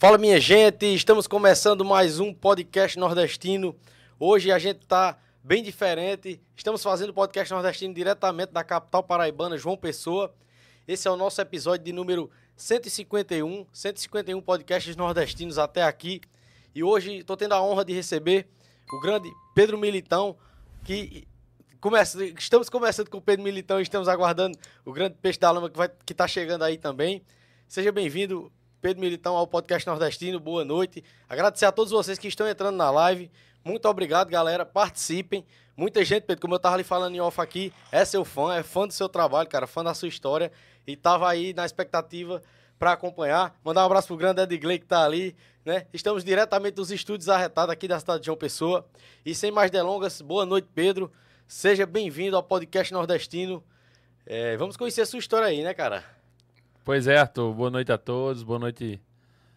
[0.00, 3.76] Fala minha gente, estamos começando mais um podcast nordestino.
[4.18, 6.40] Hoje a gente tá bem diferente.
[6.56, 10.34] Estamos fazendo podcast nordestino diretamente da capital paraibana, João Pessoa.
[10.88, 16.22] Esse é o nosso episódio de número 151, 151 podcasts nordestinos até aqui.
[16.74, 18.48] E hoje estou tendo a honra de receber
[18.90, 20.34] o grande Pedro Militão,
[20.82, 21.28] que
[21.78, 25.70] começa, estamos começando com o Pedro Militão e estamos aguardando o grande peixe da lama
[26.06, 27.22] que está chegando aí também.
[27.68, 30.40] Seja bem-vindo, Pedro Militão, ao podcast nordestino.
[30.40, 31.04] Boa noite.
[31.28, 33.30] Agradecer a todos vocês que estão entrando na live.
[33.62, 34.64] Muito obrigado, galera.
[34.64, 35.44] Participem.
[35.76, 38.62] Muita gente, Pedro, como eu tava ali falando em off aqui, é seu fã, é
[38.62, 40.50] fã do seu trabalho, cara, fã da sua história.
[40.86, 42.42] E tava aí na expectativa
[42.78, 43.54] para acompanhar.
[43.62, 45.86] Mandar um abraço pro grande Edgley que tá ali, né?
[45.92, 48.86] Estamos diretamente dos estúdios arretados aqui da cidade de João Pessoa.
[49.26, 51.12] E sem mais delongas, boa noite, Pedro.
[51.46, 53.62] Seja bem-vindo ao podcast nordestino.
[54.24, 56.02] É, vamos conhecer a sua história aí, né, cara?
[56.90, 57.54] Pois é, Arthur.
[57.54, 58.42] Boa noite a todos.
[58.42, 59.00] Boa noite.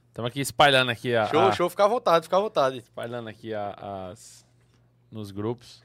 [0.07, 1.25] Estamos aqui espalhando aqui a.
[1.25, 1.67] Show, a, show.
[1.67, 2.77] Fica à vontade, fica à vontade.
[2.77, 4.45] Espalhando aqui a, as.
[5.09, 5.83] nos grupos.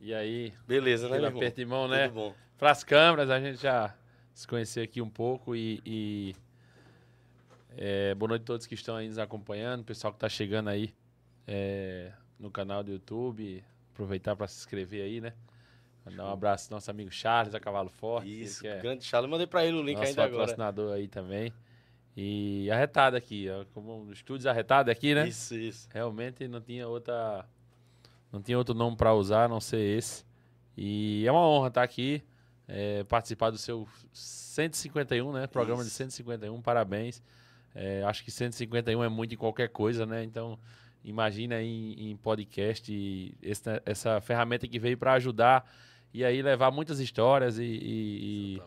[0.00, 0.52] E aí.
[0.66, 1.40] Beleza, né, meu irmão?
[1.40, 2.08] aperto de mão, né?
[2.08, 2.34] Tudo bom.
[2.58, 3.94] Para as câmeras, a gente já
[4.34, 5.80] se conhecer aqui um pouco e.
[5.86, 6.34] e,
[7.76, 10.92] é, boa noite a todos que estão aí nos acompanhando, pessoal que está chegando aí
[11.46, 13.62] é, no canal do YouTube.
[13.92, 15.34] Aproveitar para se inscrever aí, né?
[16.04, 18.42] Mandar um abraço ao nosso amigo Charles, a Cavalo Forte.
[18.42, 19.30] Isso, é grande Charles.
[19.30, 20.38] Mandei pra ele o link nosso ainda agora.
[20.38, 21.52] patrocinador aí também.
[22.16, 25.28] E arretado aqui, ó, como estúdios arretado aqui, né?
[25.28, 25.88] Isso, isso.
[25.92, 27.46] Realmente não tinha outra
[28.32, 30.24] não tinha outro nome para usar, a não ser esse.
[30.76, 32.22] E é uma honra estar aqui,
[32.66, 35.46] é, participar do seu 151, né?
[35.46, 35.96] Programa de Isso.
[35.96, 37.22] 151, parabéns.
[37.74, 40.22] É, acho que 151 é muito em qualquer coisa, né?
[40.22, 40.58] Então,
[41.04, 45.68] imagina aí em, em podcast essa, essa ferramenta que veio para ajudar
[46.12, 48.62] e aí levar muitas histórias e- e- e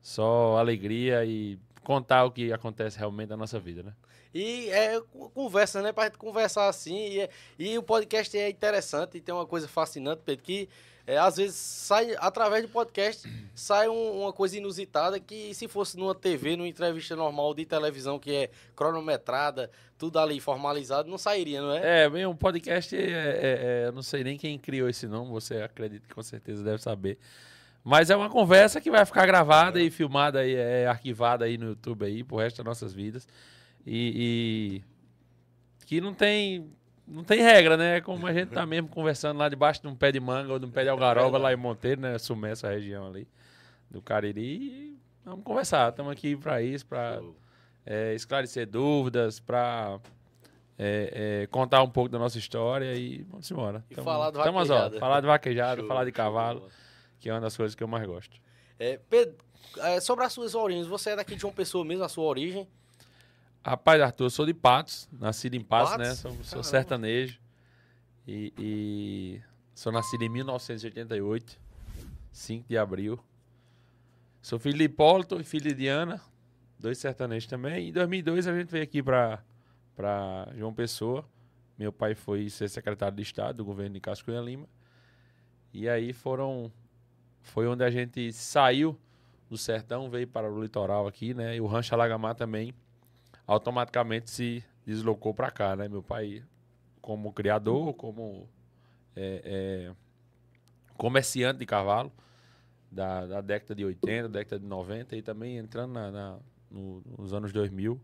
[0.00, 3.92] só alegria e contar o que acontece realmente na nossa vida, né?
[4.34, 5.92] E é co- conversa, né?
[5.92, 6.96] Pra gente conversar assim.
[7.10, 10.68] E, é- e o podcast é interessante e tem uma coisa fascinante, Pedro, que
[11.06, 15.96] é, às vezes sai, através do podcast, sai um- uma coisa inusitada que se fosse
[15.98, 21.60] numa TV, numa entrevista normal de televisão, que é cronometrada, tudo ali formalizado, não sairia,
[21.60, 22.04] não é?
[22.04, 25.56] É, bem, um podcast, é, é- é, não sei nem quem criou esse nome, você
[25.62, 27.18] acredita que com certeza deve saber.
[27.82, 31.66] Mas é uma conversa que vai ficar gravada e filmada e é, arquivada aí no
[31.66, 33.28] YouTube aí pro resto das nossas vidas.
[33.86, 36.66] E, e que não tem
[37.06, 38.00] não tem regra, né?
[38.00, 40.66] Como a gente tá mesmo conversando lá debaixo de um pé de manga ou de
[40.66, 42.18] um pé de algaroba lá em Monteiro, né?
[42.18, 43.28] Sumé, essa região ali
[43.90, 44.42] do Cariri.
[44.42, 47.20] E vamos conversar, estamos aqui para isso, para
[47.86, 50.00] é, esclarecer dúvidas, para
[51.50, 53.84] contar um pouco da nossa história e vamos embora.
[53.90, 54.90] E falar do tamo, ó.
[54.98, 56.72] Falar de vaquejada, Show, falar de show cavalo, bola.
[57.20, 58.36] que é uma das coisas que eu mais gosto.
[58.78, 59.36] É, Pedro,
[59.78, 62.66] é, sobre as suas origens, você é daqui de João Pessoa mesmo, a sua origem?
[63.66, 66.06] Rapaz, Arthur, eu sou de Patos, nascido em Patos, Patos?
[66.06, 66.14] né?
[66.14, 67.40] Sou, sou sertanejo.
[68.28, 69.40] E, e
[69.74, 71.58] sou nascido em 1988,
[72.30, 73.18] 5 de abril.
[74.42, 76.20] Sou filho de Hipólito e filho de Diana,
[76.78, 77.88] dois sertanejos também.
[77.88, 79.42] Em 2002 a gente veio aqui para
[80.54, 81.24] João Pessoa.
[81.78, 84.68] Meu pai foi ser secretário de Estado do governo de Cássio Cunha Lima.
[85.72, 86.70] E aí foram
[87.40, 88.98] foi onde a gente saiu
[89.48, 91.56] do sertão, veio para o litoral aqui, né?
[91.56, 92.74] E o Rancho Alagamar também
[93.46, 95.88] automaticamente se deslocou para cá, né?
[95.88, 96.42] Meu pai,
[97.00, 98.48] como criador, como
[99.16, 99.42] é,
[99.90, 99.94] é,
[100.96, 102.12] comerciante de cavalo
[102.90, 106.38] da, da década de 80, década de 90 e também entrando na, na-
[106.70, 108.00] no- nos anos 2000.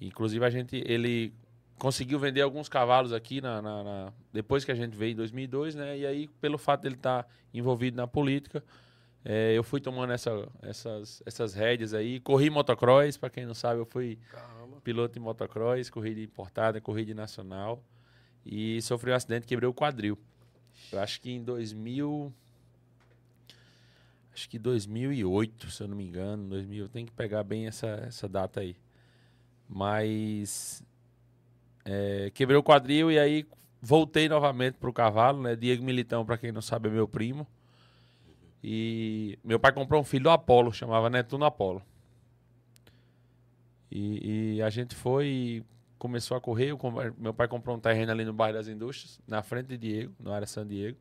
[0.00, 1.32] Inclusive a gente, ele
[1.78, 5.74] conseguiu vender alguns cavalos aqui na, na- na- depois que a gente veio em 2002,
[5.74, 5.98] né?
[5.98, 8.64] E aí pelo fato dele estar envolvido na política,
[9.24, 12.20] é, eu fui tomando essa, essas, essas rédeas aí.
[12.20, 14.80] Corri motocross, para quem não sabe, eu fui Caramba.
[14.82, 17.82] piloto de motocross, corrida importada, corrida nacional.
[18.44, 20.18] E sofri um acidente, quebrei o quadril.
[20.92, 22.32] Eu acho que em 2000.
[24.32, 26.48] Acho que 2008, se eu não me engano.
[26.48, 28.76] 2000, eu tenho que pegar bem essa, essa data aí.
[29.68, 30.82] Mas.
[31.84, 33.46] é, quebrei o quadril e aí
[33.82, 35.56] voltei novamente pro cavalo, né?
[35.56, 37.46] Diego Militão, para quem não sabe, é meu primo.
[38.62, 41.82] E meu pai comprou um filho do Apolo, chamava Netuno Apolo.
[43.90, 45.64] E, e a gente foi e
[45.98, 46.72] começou a correr.
[47.16, 50.32] meu pai comprou um terreno ali no bairro das Indústrias, na frente de Diego, no
[50.32, 50.98] área San Diego.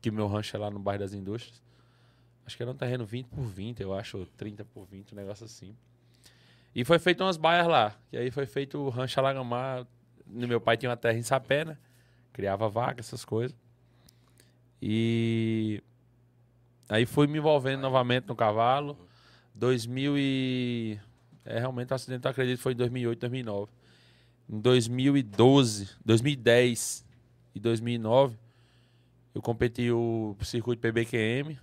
[0.00, 1.62] Que meu rancho é lá no bairro das Indústrias.
[2.46, 5.16] Acho que era um terreno 20 por 20, eu acho, ou 30 por 20, um
[5.16, 5.74] negócio assim.
[6.74, 7.96] E foi feito umas baias lá.
[8.12, 9.86] E aí foi feito o rancho Alagamar.
[10.26, 11.76] Meu pai tinha uma terra em Sapé, né?
[12.32, 13.56] Criava vaca, essas coisas.
[14.80, 15.82] E
[16.88, 18.96] aí fui me envolvendo novamente no cavalo.
[19.54, 20.98] 2000 e
[21.44, 23.70] É, realmente o acidente, eu acredito, foi em 2008, 2009.
[24.48, 27.04] Em 2012, 2010
[27.54, 28.36] e 2009,
[29.34, 31.58] eu competi o circuito PBQM.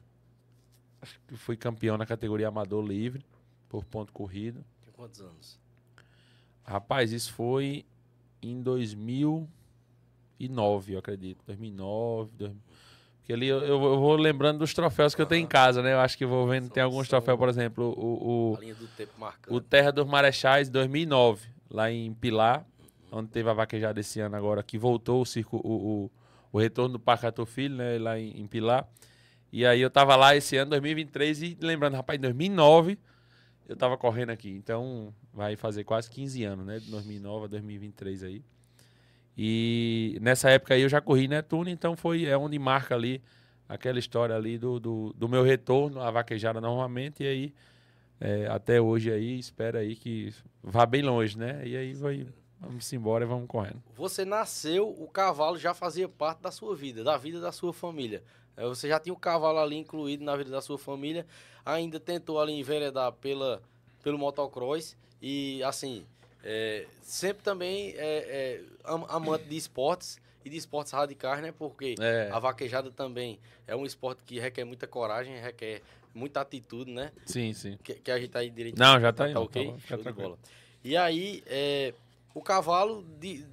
[1.02, 3.26] Acho que fui campeão na categoria amador livre,
[3.68, 4.64] por ponto corrido.
[4.84, 5.60] Tem quantos anos?
[6.64, 7.86] Rapaz, isso foi
[8.42, 11.44] em 2009, eu acredito.
[11.46, 12.62] 2009, 2000.
[13.24, 15.94] Porque ali eu, eu vou lembrando dos troféus que eu tenho em casa, né?
[15.94, 20.06] Eu acho que vou vendo, tem alguns troféus, por exemplo, o, o, o Terra dos
[20.06, 22.66] Marechais 2009, lá em Pilar,
[23.10, 25.72] onde teve a vaquejada esse ano agora, que voltou o circo, o,
[26.04, 26.12] o,
[26.52, 27.98] o retorno do Pacato Filho, né?
[27.98, 28.86] Lá em, em Pilar.
[29.54, 33.00] E aí eu tava lá esse ano, 2023, e lembrando, rapaz, em 2009
[33.70, 34.50] eu tava correndo aqui.
[34.50, 36.78] Então vai fazer quase 15 anos, né?
[36.78, 38.44] De 2009 a 2023 aí.
[39.38, 43.22] E nessa época aí eu já corri Netuno, então foi é onde marca ali
[43.68, 47.24] aquela história ali do, do, do meu retorno à vaquejada novamente.
[47.24, 47.54] E aí,
[48.20, 51.66] é, até hoje aí, espera aí que vá bem longe, né?
[51.66, 52.28] E aí vai,
[52.60, 53.82] vamos embora e vamos correndo.
[53.96, 58.24] Você nasceu, o cavalo já fazia parte da sua vida, da vida da sua família.
[58.56, 61.26] É, Você já tinha o cavalo ali incluído na vida da sua família,
[61.66, 63.62] ainda tentou ali enveredar pela,
[64.04, 66.06] pelo motocross e, assim,
[66.44, 71.54] é, sempre também é, é, am- amante de esportes e de esportes radicais, né?
[71.58, 72.30] Porque É.
[72.32, 75.82] a vaquejada também é um esporte que requer muita coragem, requer
[76.14, 77.12] muita atitude, né?
[77.26, 77.78] Sim, sim.
[77.82, 78.78] Que, que a gente tá aí direito.
[78.78, 79.66] Não, já tá aí, Tá ok?
[79.66, 80.30] tá bom, fica Show de tranquilo.
[80.30, 80.40] bola.
[80.84, 81.94] E aí, é,
[82.36, 83.46] o cavalo, de,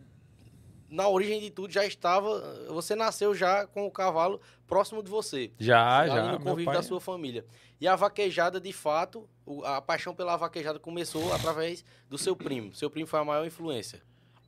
[0.90, 2.66] na origem de tudo, já estava.
[2.68, 5.53] Você nasceu já com o cavalo próximo de você.
[5.59, 6.33] Já, já.
[6.33, 7.44] no convívio pai- da sua família.
[7.81, 9.26] E a vaquejada, de fato,
[9.64, 12.74] a paixão pela vaquejada começou através do seu primo.
[12.74, 14.03] Seu primo foi a maior influência.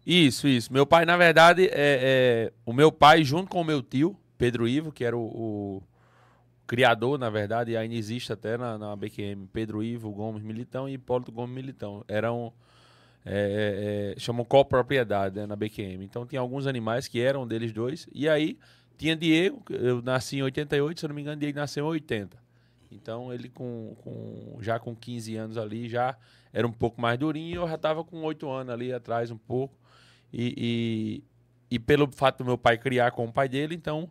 [0.05, 0.72] Isso, isso.
[0.72, 4.66] Meu pai, na verdade, é, é- o meu pai, junto com o meu tio, Pedro
[4.66, 5.22] Ivo, que era o,
[5.78, 5.83] o
[6.66, 10.94] criador, na verdade, e ainda existe até na, na BQM, Pedro Ivo Gomes Militão e
[10.94, 12.05] Hipólito Gomes Militão.
[12.09, 12.52] Eram, é,
[13.24, 16.02] é, é, chamam copropriedade né, na BQM.
[16.04, 18.08] Então, tinha alguns animais que eram deles dois.
[18.12, 18.58] E aí,
[18.98, 22.37] tinha Diego, eu nasci em 88, se eu não me engano, Diego nasceu em 80.
[22.90, 26.16] Então, ele com, com- já com 15 anos ali, já
[26.52, 29.74] era um pouco mais durinho, eu já estava com 8 anos ali atrás um pouco.
[30.32, 31.22] E,
[31.70, 34.11] e, e pelo fato do meu pai criar com o pai dele, então,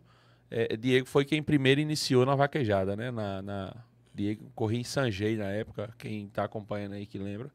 [0.50, 3.10] é, Diego foi quem primeiro iniciou na vaquejada, né?
[3.10, 3.76] Na, na-
[4.14, 7.50] Diego corria em Sanjei na época, quem está acompanhando aí que lembra.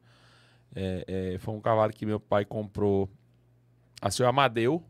[0.74, 3.08] É, é, foi um cavalo que meu pai comprou
[4.00, 4.82] a seu Amadeu,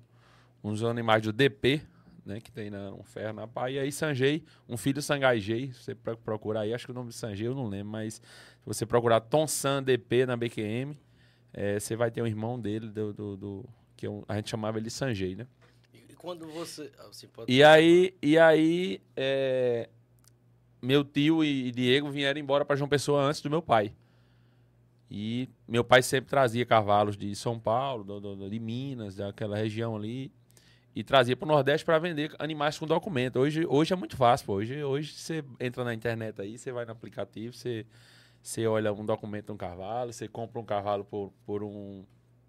[0.63, 1.81] uns animais do DP,
[2.27, 2.41] né?
[2.41, 3.71] Que tem na, um ferro na pá.
[3.71, 7.09] E aí Sanjei, um filho Sangaijei, se você pro- procurar aí, acho que o nome
[7.11, 8.21] de Sanjei eu não lembro, mas se
[8.67, 10.99] você procurar Tom San DP na BQM,
[11.53, 14.51] é, você vai ter um irmão dele, do, do, do- que é um- a gente
[14.51, 15.47] chamava ele de Sanjei, né?
[15.95, 16.91] E quando você.
[16.99, 17.51] ah, Assim, pode...
[17.53, 19.89] E aí, e aí é,
[20.83, 23.93] meu tio e Diego vieram embora para João Pessoa antes do meu pai.
[25.11, 29.97] E meu pai sempre trazia cavalos de São Paulo, do- do- de Minas, daquela região
[29.97, 30.31] ali,
[30.95, 33.39] e trazia para o Nordeste para vender animais com documento.
[33.39, 34.55] Hoje, hoje é muito fácil, pô.
[34.55, 37.87] Hoje, hoje você entra na internet aí, você vai no aplicativo, você,
[38.43, 42.05] você olha um documento de um cavalo, você compra um cavalo por, por um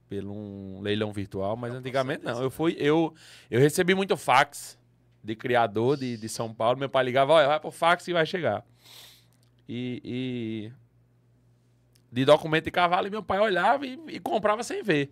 [0.09, 2.41] pelo um leilão virtual, mas É um antigamente não.
[2.41, 3.13] Eu fui, eu,
[3.51, 4.75] eu recebi muito fax
[5.23, 6.79] de criador de, de São Paulo.
[6.79, 8.65] Meu pai ligava, olha, vai pro fax e vai chegar.
[9.67, 10.71] E, e
[12.11, 15.11] de documento de cavalo, e meu pai olhava e, e comprava sem ver.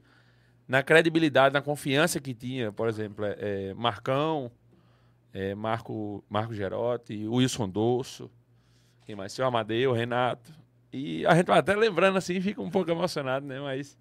[0.67, 4.51] Na credibilidade, na confiança que tinha, por exemplo, é, é, Marcão,
[5.33, 8.29] é, Marco, Marco Gerotti, Wilson Dosso,
[9.05, 9.31] quem mais?
[9.31, 10.51] Seu Amadeu, Renato.
[10.91, 13.57] E a gente vai até lembrando assim, fica um pouco emocionado, né?
[13.59, 13.97] Mas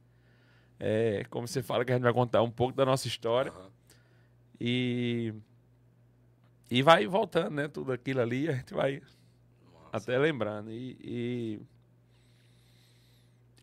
[0.80, 3.52] é, como você fala que a gente vai contar um pouco da nossa história.
[3.52, 3.70] Aham.
[4.61, 5.35] E,
[6.70, 7.68] e vai voltando, né?
[7.68, 9.00] Tudo aquilo ali, a gente vai
[9.74, 9.90] Massa.
[9.92, 10.70] até lembrando.
[10.72, 11.61] E, e,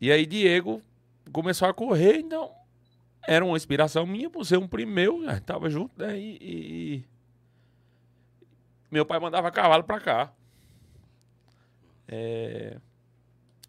[0.03, 0.81] e aí Diego
[1.31, 2.53] começou a correr, então
[3.25, 6.19] era uma inspiração minha por ser um primo meu, tava junto, né?
[6.19, 7.05] E, e-
[8.91, 10.33] meu pai mandava cavalo pra cá.
[12.05, 12.77] É,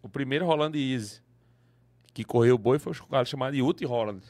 [0.03, 1.21] o primeiro Roland Easy
[2.13, 4.21] que correu boi foi um cavalo chamado Yuti Holland.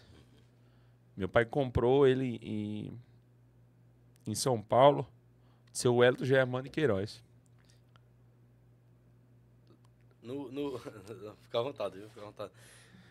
[1.18, 3.00] Meu pai comprou ele em,
[4.28, 5.08] em São Paulo,
[5.74, 7.24] seu Wellington Germano e Queiroz.
[10.26, 10.80] No, no...
[11.44, 12.10] Fica à vontade, viu?
[12.10, 12.52] Fica à vontade.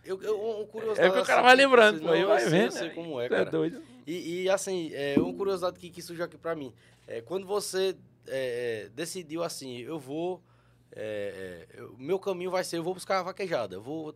[0.05, 2.39] Eu, eu, um curiosidade, É porque o cara assim, vai que lembrando, pô, vai eu
[2.41, 2.65] sei, vendo.
[2.67, 2.95] Eu sei né?
[2.95, 3.51] como é, Tu cara.
[3.51, 3.83] doido.
[4.07, 6.75] E, e, assim, é, uma curiosidade que, que surgiu aqui pra mim.
[7.09, 7.97] É, quando você
[8.27, 10.43] é, é, decidiu assim, eu vou.
[10.93, 13.77] É, é, eu- meu caminho vai ser, eu vou buscar a vaquejada.
[13.77, 14.15] Eu vou,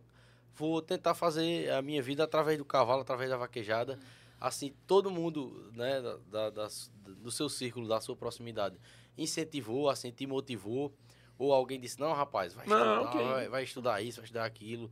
[0.55, 3.97] vou tentar fazer a minha vida através do cavalo, através da vaquejada.
[4.39, 8.77] Assim, todo mundo né, da, da- das- do seu círculo, da sua proximidade,
[9.17, 10.93] incentivou, assim, te motivou.
[11.39, 14.45] Ou alguém disse, não, rapaz, vai Não, estudar, quem- vai, vai estudar isso, vai estudar
[14.45, 14.91] aquilo.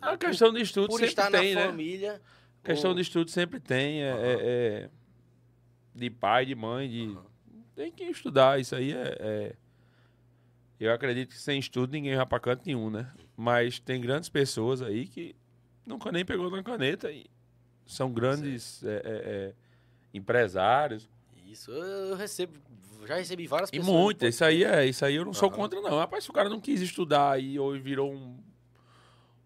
[0.00, 1.66] A questão de estudo por sempre estar tem, né?
[1.66, 2.20] família.
[2.62, 4.02] questão ou- de estudo sempre tem.
[4.02, 4.20] É, Aham.
[4.22, 4.34] é-
[4.84, 4.90] é
[5.94, 7.02] de pai, de mãe, de.
[7.06, 7.24] Aham.
[7.74, 8.60] Tem que estudar.
[8.60, 9.56] Isso aí é, é-
[10.78, 13.10] Eu acredito que sem estudo ninguém vai pra canto nenhum, né?
[13.34, 15.34] Mas tem grandes pessoas aí que
[15.86, 17.24] nunca nem pegou na caneta e
[17.86, 19.54] são grandes é, é, é,
[20.12, 21.08] empresários.
[21.46, 22.58] Isso, eu recebo,
[23.06, 23.86] já recebi várias E pessoas.
[23.86, 25.98] no muito, isso aí é, isso aí eu não sou contra, não.
[25.98, 28.38] Rapaz, se o cara não quis estudar e ou virou um,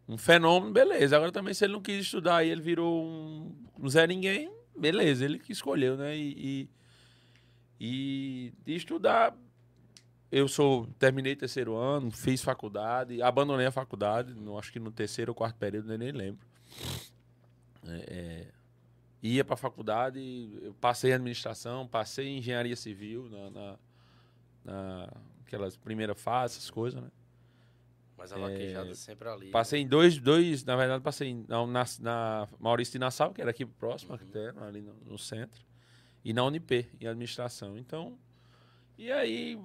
[0.08, 1.16] um fenômeno, beleza.
[1.16, 5.24] Agora também, se ele não quis estudar e ele virou um, um Zé Ninguém, beleza,
[5.24, 6.16] ele que escolheu, né?
[6.16, 6.68] E,
[7.80, 9.36] e, e estudar,
[10.30, 15.32] eu sou, terminei terceiro ano, fiz faculdade, abandonei a faculdade, não, acho que no terceiro
[15.32, 16.46] ou quarto período, eu nem lembro.
[17.86, 18.46] É, é,
[19.22, 20.18] ia para a faculdade,
[20.62, 23.78] eu passei em administração, passei em engenharia civil na, na,
[24.64, 25.12] na
[25.46, 27.10] aquelas primeiras fases, essas coisas, né?
[28.16, 29.48] Mas a vaquejada sempre ali.
[29.48, 29.50] É.
[29.50, 33.50] Passei em dois, dois, na verdade, passei em- na, na Maurício de Nassau, que era
[33.50, 34.18] aqui próximo, Uhum.
[34.28, 35.64] até, ali no, no centro,
[36.24, 37.78] e na Unip, em administração.
[37.78, 38.18] Então,
[38.98, 39.58] e aí,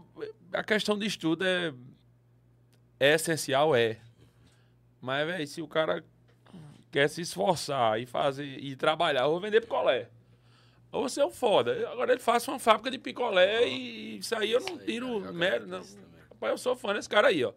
[0.53, 1.73] a questão de estudo é,
[2.97, 3.99] é essencial, é.
[5.01, 6.03] Mas, velho, se o cara
[6.95, 10.07] quer se esforçar e fazer, e trabalhar, eu vou vender picolé.
[10.93, 11.89] Ou você é o foda.
[11.91, 15.67] Agora ele faz uma fábrica de picolé e isso aí eu não tiro eu mérito,
[15.67, 15.83] não.
[16.31, 17.51] Rapaz, eu sou fã desse cara aí, ó.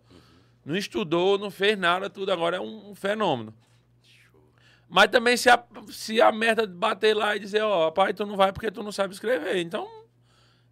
[0.65, 3.55] Não estudou, não fez nada, tudo agora é um, um fenômeno.
[4.03, 4.41] Show.
[4.89, 8.37] Mas também se a, se a merda bater lá e dizer, ó, pai, tu não
[8.37, 9.59] vai porque tu não sabe escrever.
[9.59, 9.89] Então,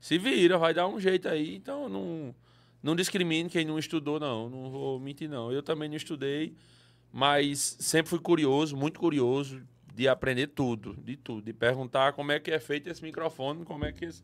[0.00, 1.54] se vira, vai dar um jeito aí.
[1.54, 2.34] Então, não,
[2.82, 4.50] não discrimine quem não estudou, não.
[4.50, 5.52] Não vou mentir, não.
[5.52, 6.52] Eu também não estudei,
[7.12, 9.62] mas sempre fui curioso, muito curioso
[9.94, 11.42] de aprender tudo, de tudo.
[11.42, 14.22] De perguntar como é que é feito esse microfone, como é que esse...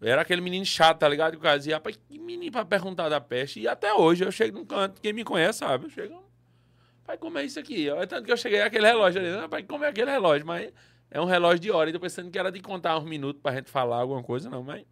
[0.00, 1.32] Era aquele menino chato, tá ligado?
[1.32, 3.60] Que o cara dizia, rapaz, que menino pra perguntar da peste.
[3.60, 6.28] E até hoje eu chego num canto, quem me conhece sabe, eu chego...
[7.08, 7.88] Pai, como é isso aqui?
[7.88, 8.04] ó?
[8.04, 9.48] Tanto que eu cheguei aquele relógio ali.
[9.48, 10.46] Pai, como é aquele relógio?
[10.46, 10.70] Mas
[11.10, 11.88] é um relógio de hora.
[11.88, 14.62] E tô pensando que era de contar uns minutos pra gente falar alguma coisa, não.
[14.62, 14.84] Mas.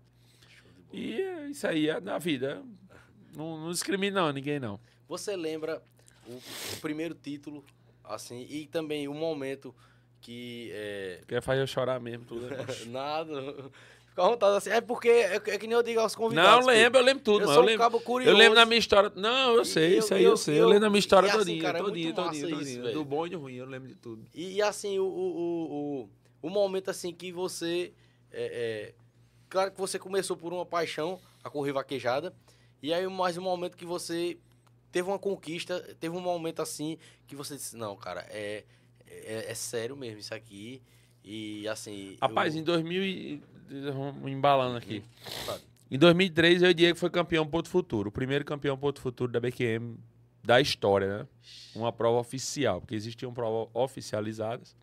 [0.90, 2.62] E é isso aí é da vida.
[3.36, 4.80] Não, não discrimina, não, ninguém não.
[5.06, 5.82] Você lembra
[6.28, 6.32] o,
[6.76, 7.64] o primeiro título,
[8.04, 9.74] assim, e também o momento
[10.20, 10.70] que.
[10.72, 12.46] É, Quer fazer eu chorar mesmo, tudo.
[12.48, 12.56] né?
[12.86, 13.40] nada.
[14.08, 14.70] Fica à vontade assim.
[14.70, 16.50] É porque é, é que nem eu digo aos convidados.
[16.50, 16.72] Não, Pedro.
[16.82, 17.52] lembro, eu lembro tudo, Eu mano.
[17.52, 18.32] sou Eu um lembro, cabo curioso.
[18.32, 19.12] eu lembro da minha história.
[19.14, 20.54] Não, eu sei, eu- isso aí eu, eu- sei.
[20.54, 22.82] Eu, eu- lembro da minha história assim, todinha, cara, é todinha, todinha, isso, todinha.
[22.82, 22.94] velho.
[22.94, 24.24] Do bom e do ruim, eu lembro de tudo.
[24.34, 26.00] E assim, o, o, o,
[26.42, 27.92] o, o momento assim que você.
[28.32, 28.94] é, é,
[29.50, 32.34] claro que você começou por uma paixão, a correr vaquejada.
[32.82, 34.38] E aí, mais um momento que você
[34.96, 38.64] teve uma conquista, teve um momento assim que você disse, não, cara, é,
[39.06, 40.80] é, é sério mesmo isso aqui.
[41.22, 42.16] E assim.
[42.18, 43.42] Rapaz, eu, em 2000 e...
[43.92, 45.04] Vamos embalando aqui.
[45.44, 45.60] Sabe?
[45.90, 48.08] Em 2003, eu e o Diego foi campeão Ponto Futuro.
[48.08, 49.98] O primeiro campeão Ponto Futuro da BQM
[50.42, 51.26] da história, né?
[51.74, 54.74] Uma prova oficial, porque existiam provas oficializadas.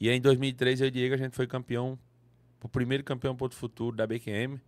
[0.00, 1.96] E aí, em 2003, eu e o Diego, a gente foi campeão,
[2.60, 4.60] o primeiro campeão Ponto Futuro da BQM.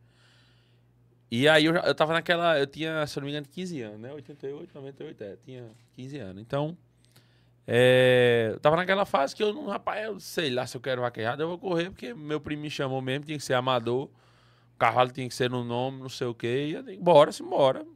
[1.36, 3.80] E aí, eu, já- eu tava naquela, eu tinha, se eu não me engano, 15
[3.82, 4.12] anos, né?
[4.12, 6.40] 88, 98, é, tinha 15 anos.
[6.42, 6.76] Então,
[7.66, 11.02] é, eu tava naquela fase que eu não, rapaz, eu sei lá se eu quero
[11.02, 14.06] vaquejada, eu vou correr, porque meu primo me chamou mesmo, tinha que ser amador.
[14.74, 16.68] O cavalo tinha que ser no nome, não sei o quê.
[16.68, 17.86] E eu bora, simbora.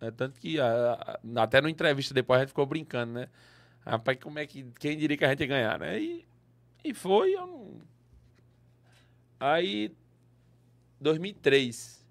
[0.00, 3.28] É, tanto que a- a- até na entrevista depois a gente ficou brincando, né?
[3.86, 4.64] Rapaz, como é que.
[4.80, 6.00] Quem diria que a gente ia ganhar, né?
[6.00, 6.26] E,
[6.84, 7.80] e foi, eu não.
[9.40, 9.92] Aí.
[11.00, 12.01] 2003.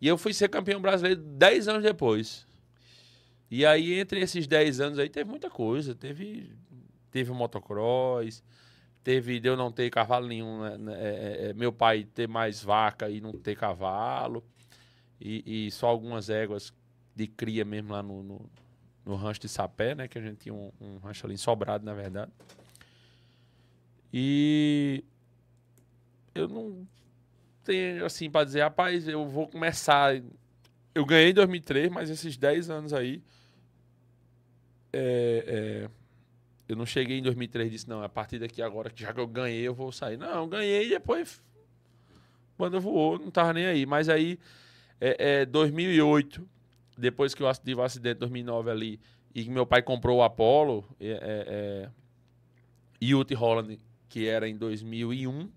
[0.00, 2.46] E eu fui ser campeão brasileiro 10 anos depois.
[3.50, 5.94] E aí, entre esses 10 anos aí, teve muita coisa.
[5.94, 6.52] Teve,
[7.10, 8.42] teve motocross,
[9.02, 12.62] teve de eu não ter cavalo nenhum, né, né, é, é, meu pai ter mais
[12.62, 14.44] vaca e não ter cavalo,
[15.18, 16.74] e, e só algumas éguas
[17.14, 18.50] de cria mesmo lá no, no,
[19.06, 21.94] no rancho de Sapé, né, que a gente tinha um, um rancho ali Sobrado, na
[21.94, 22.30] verdade.
[24.12, 25.02] E
[26.34, 26.86] eu não
[27.68, 30.20] tenho, assim, para dizer, rapaz, eu vou começar...
[30.94, 33.22] Eu ganhei em 2003, mas esses 10 anos aí,
[34.92, 35.90] é, é,
[36.68, 39.26] eu não cheguei em 2003 e disse, não, a partir daqui agora, já que eu
[39.26, 40.16] ganhei, eu vou sair.
[40.16, 41.42] Não, eu ganhei e depois,
[42.56, 43.86] quando voou, não tava nem aí.
[43.86, 44.38] Mas aí,
[45.00, 46.48] é, é, 2008,
[46.96, 49.00] depois que eu tive o acidente, 2009 ali,
[49.34, 51.90] e meu pai comprou o Apollo, é, é, é,
[53.00, 55.50] Youth Holland, que era em 2001,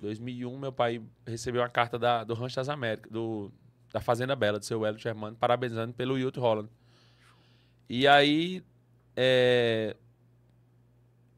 [0.00, 3.52] 2001, meu pai recebeu uma carta da, do Rancho das Américas, do,
[3.92, 6.68] da Fazenda Bela, do seu Hélio Germano, parabenizando pelo Youth Holland.
[7.88, 8.62] E aí,
[9.16, 9.96] é,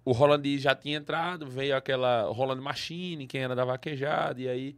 [0.04, 4.76] o Roland já tinha entrado, veio aquela Roland Machine, quem era da vaquejada, e aí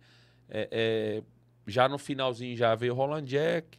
[0.48, 1.22] é, é,
[1.66, 3.78] já no finalzinho já veio o Roland Jack.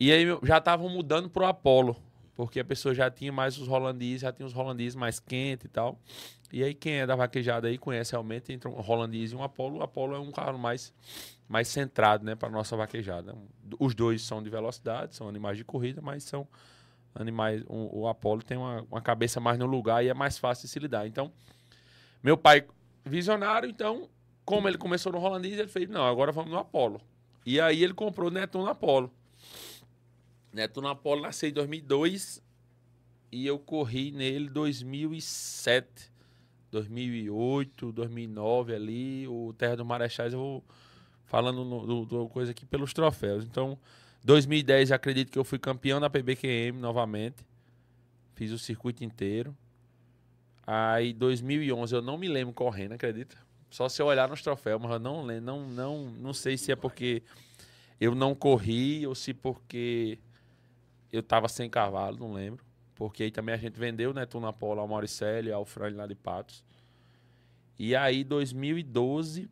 [0.00, 1.96] E aí já estavam mudando pro Apollo,
[2.34, 5.68] porque a pessoa já tinha mais os holandeses, já tinha os holandeses mais quentes e
[5.68, 5.98] tal.
[6.54, 9.78] E aí quem é da vaquejada aí conhece realmente entre um holandês e um Apollo.
[9.78, 10.94] O Apollo é um carro mais
[11.48, 13.36] mais centrado, né, para nossa vaquejada.
[13.76, 16.46] Os dois são de velocidade, são animais de corrida, mas são
[17.12, 17.64] animais.
[17.68, 20.68] Um, o Apollo tem uma, uma cabeça mais no lugar e é mais fácil de
[20.68, 21.08] se lidar.
[21.08, 21.32] Então,
[22.22, 22.64] meu pai
[23.04, 24.08] visionário, então,
[24.44, 27.00] como ele começou no holandês, ele fez, não, agora vamos no Apollo.
[27.44, 29.12] E aí ele comprou o Netuno Apollo.
[30.52, 32.40] Netuno Apollo nasceu em 2002
[33.32, 36.13] e eu corri nele 2007,
[36.74, 39.28] 2008, 2009 ali.
[39.28, 40.64] O Terra do Marechais eu vou
[41.24, 43.44] falando no, do, do, coisa aqui pelos troféus.
[43.44, 43.78] Então,
[44.24, 47.44] 2010 acredito que eu fui campeão da PBQM novamente.
[48.34, 49.56] Fiz o circuito inteiro.
[50.66, 53.36] Aí 2011 eu não me lembro correndo, acredita?
[53.70, 56.72] Só se eu olhar nos troféus, mas eu não lembro, não, não, não sei se
[56.72, 57.22] é porque
[58.00, 60.18] eu não corri ou se porque
[61.12, 62.63] eu tava sem cavalo, não lembro.
[62.94, 66.64] Porque aí também a gente vendeu, né, Tunapola ao Mauricélio, ao Frane lá de Patos.
[67.78, 69.50] E aí 2012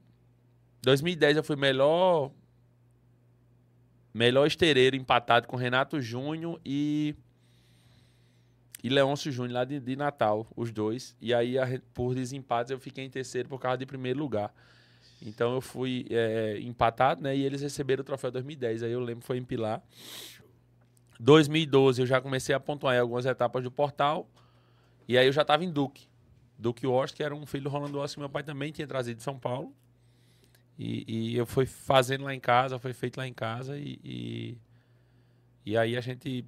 [0.82, 2.30] 2010 eu fui melhor
[4.12, 7.14] melhor estereiro empatado com Renato Júnior e
[8.84, 11.16] e Leôncio Júnior lá de, de, Natal, os dois.
[11.20, 14.52] E aí a, por desempates eu fiquei em terceiro por causa de primeiro lugar.
[15.24, 17.36] Então eu fui é, empatado, né?
[17.36, 18.82] E eles receberam o troféu 2010.
[18.82, 19.80] Aí eu lembro foi em Pilar.
[21.18, 24.28] 2012 eu já comecei a pontuar em algumas etapas do portal.
[25.08, 26.06] E aí eu já estava em Duque.
[26.58, 29.16] Duque Wars, que era um filho do Rolando Ossi, que meu pai também tinha trazido
[29.16, 29.74] de São Paulo.
[30.78, 34.58] E, e, eu fui fazendo lá em casa, foi feito lá em casa e, e,
[35.66, 36.44] e, aí a gente...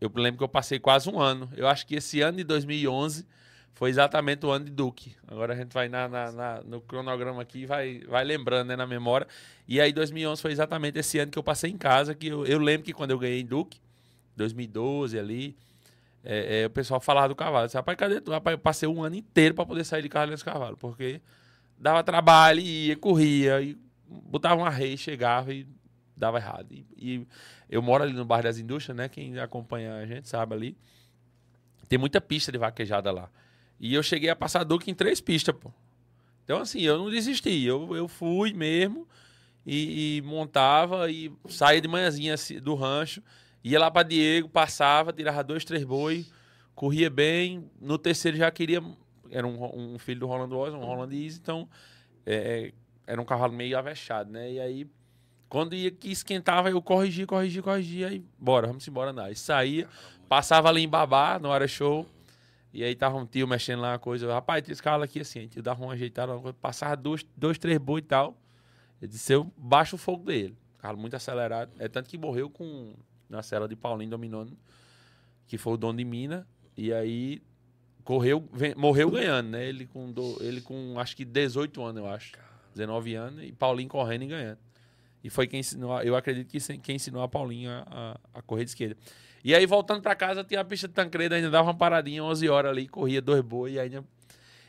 [0.00, 1.48] Eu lembro que eu passei quase um ano.
[1.56, 3.26] Eu acho que esse ano de 2011
[3.72, 5.16] foi exatamente o ano de Duque.
[5.26, 8.76] Agora a gente vai na, na, na, no cronograma aqui e vai, vai lembrando né,
[8.76, 9.26] na memória.
[9.66, 12.58] E aí 2011 foi exatamente esse ano que eu passei em casa, que eu, eu
[12.58, 13.80] lembro que quando eu ganhei em Duque,
[14.36, 15.56] 2012 ali,
[16.24, 17.66] é, é, o pessoal falava do cavalo.
[17.66, 18.30] Disse, rapaz, cadê tu?
[18.30, 21.20] Rapaz, eu passei um ano inteiro para poder sair de nesse cavalo, porque
[21.78, 23.76] dava trabalho, ia, corria, e
[24.08, 25.66] botava uma rei, chegava e
[26.16, 26.72] dava errado.
[26.72, 27.26] E, e,
[27.68, 29.08] eu moro ali no bairro das Indústrias, né?
[29.08, 30.76] Quem acompanha a gente sabe ali.
[31.88, 33.30] Tem muita pista de vaquejada lá.
[33.78, 35.72] E eu cheguei a passar Duque em três pistas, pô.
[36.44, 37.64] Então, assim, eu não desisti.
[37.64, 39.08] Eu, eu fui mesmo
[39.66, 43.22] e, e montava e saía de manhãzinha assim, do rancho,
[43.64, 46.26] ia lá para Diego, passava, tirava dois, três boi,
[46.74, 47.70] corria bem.
[47.80, 48.82] No terceiro já queria
[49.30, 51.68] era um, um filho do Rolando Oz, um holandês, então
[52.24, 52.72] é,
[53.06, 54.52] era um cavalo meio avexado, né?
[54.52, 54.86] E aí,
[55.48, 59.32] quando ia que esquentava, eu corrigia, corrigia, corrigia, aí bora, vamos embora andar.
[59.32, 59.88] E saía,
[60.28, 62.06] passava ali em Babá, no hora show,
[62.72, 65.48] e aí tava um tio mexendo lá uma coisa, rapaz, tem esse cavalo aqui assim,
[65.48, 68.36] tio dava uma ajeitada, passava dois, dois três boi e tal.
[69.02, 70.56] Ele disse, eu baixo o fogo dele.
[70.78, 71.72] Cavalo muito acelerado.
[71.78, 72.94] É tanto que morreu com
[73.28, 74.56] na cela de Paulinho dominando,
[75.46, 76.46] que foi o dono de Mina.
[76.76, 77.42] E aí
[78.02, 79.66] correu, vem, morreu ganhando, né?
[79.66, 82.32] Ele com, do, ele com acho que 18 anos, eu acho.
[82.74, 84.58] 19 anos, e Paulinho correndo e ganhando.
[85.22, 87.84] E foi quem ensinou, eu acredito que quem ensinou a Paulinho a,
[88.34, 88.96] a, a correr de esquerda.
[89.44, 92.48] E aí, voltando para casa, tinha a pista de Tancredo, ainda dava uma paradinha, 11
[92.48, 93.72] horas ali, corria dois boi.
[93.72, 94.04] E, ainda...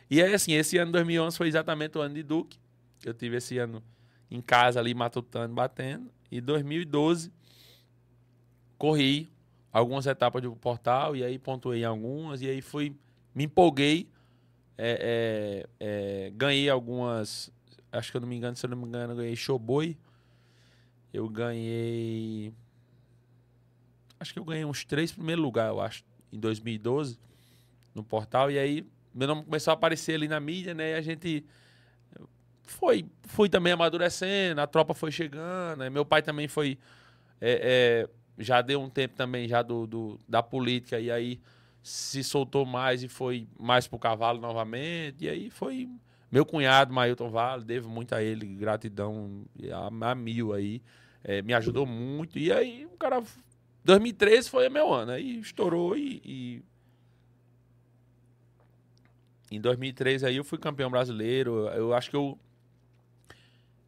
[0.09, 2.59] e aí, assim, esse ano 2011 foi exatamente o ano de Duque.
[3.03, 3.81] Eu tive esse ano
[4.29, 6.11] em casa ali, matutando, batendo.
[6.29, 7.31] E 2012,
[8.77, 9.29] corri
[9.71, 12.95] algumas etapas do portal, e aí pontuei algumas, e aí fui
[13.35, 14.09] me empolguei,
[14.77, 17.51] é, é, é, ganhei algumas,
[17.91, 19.97] acho que eu não me engano, se eu não me engano, eu ganhei Showboy,
[21.13, 22.53] eu ganhei,
[24.17, 27.19] acho que eu ganhei uns três primeiros lugares, eu acho, em 2012,
[27.93, 31.01] no portal, e aí meu nome começou a aparecer ali na mídia, né, e a
[31.01, 31.45] gente
[32.63, 36.77] foi, fui também amadurecendo, a tropa foi chegando, né, meu pai também foi,
[37.41, 41.39] é, é, já deu um tempo também já do, do da política, e aí
[41.81, 45.25] se soltou mais e foi mais pro cavalo novamente.
[45.25, 45.87] E aí foi
[46.31, 50.81] meu cunhado, Mailton Vale, devo muito a ele, gratidão a, a mil aí.
[51.23, 52.37] É, me ajudou muito.
[52.37, 53.23] E aí o cara.
[53.83, 55.11] 2013 foi meu ano.
[55.11, 56.63] Aí estourou e, e.
[59.51, 61.67] Em 2013 aí eu fui campeão brasileiro.
[61.69, 62.37] Eu acho que eu.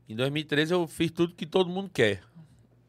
[0.07, 2.23] Em 2013 eu fiz tudo que todo mundo quer.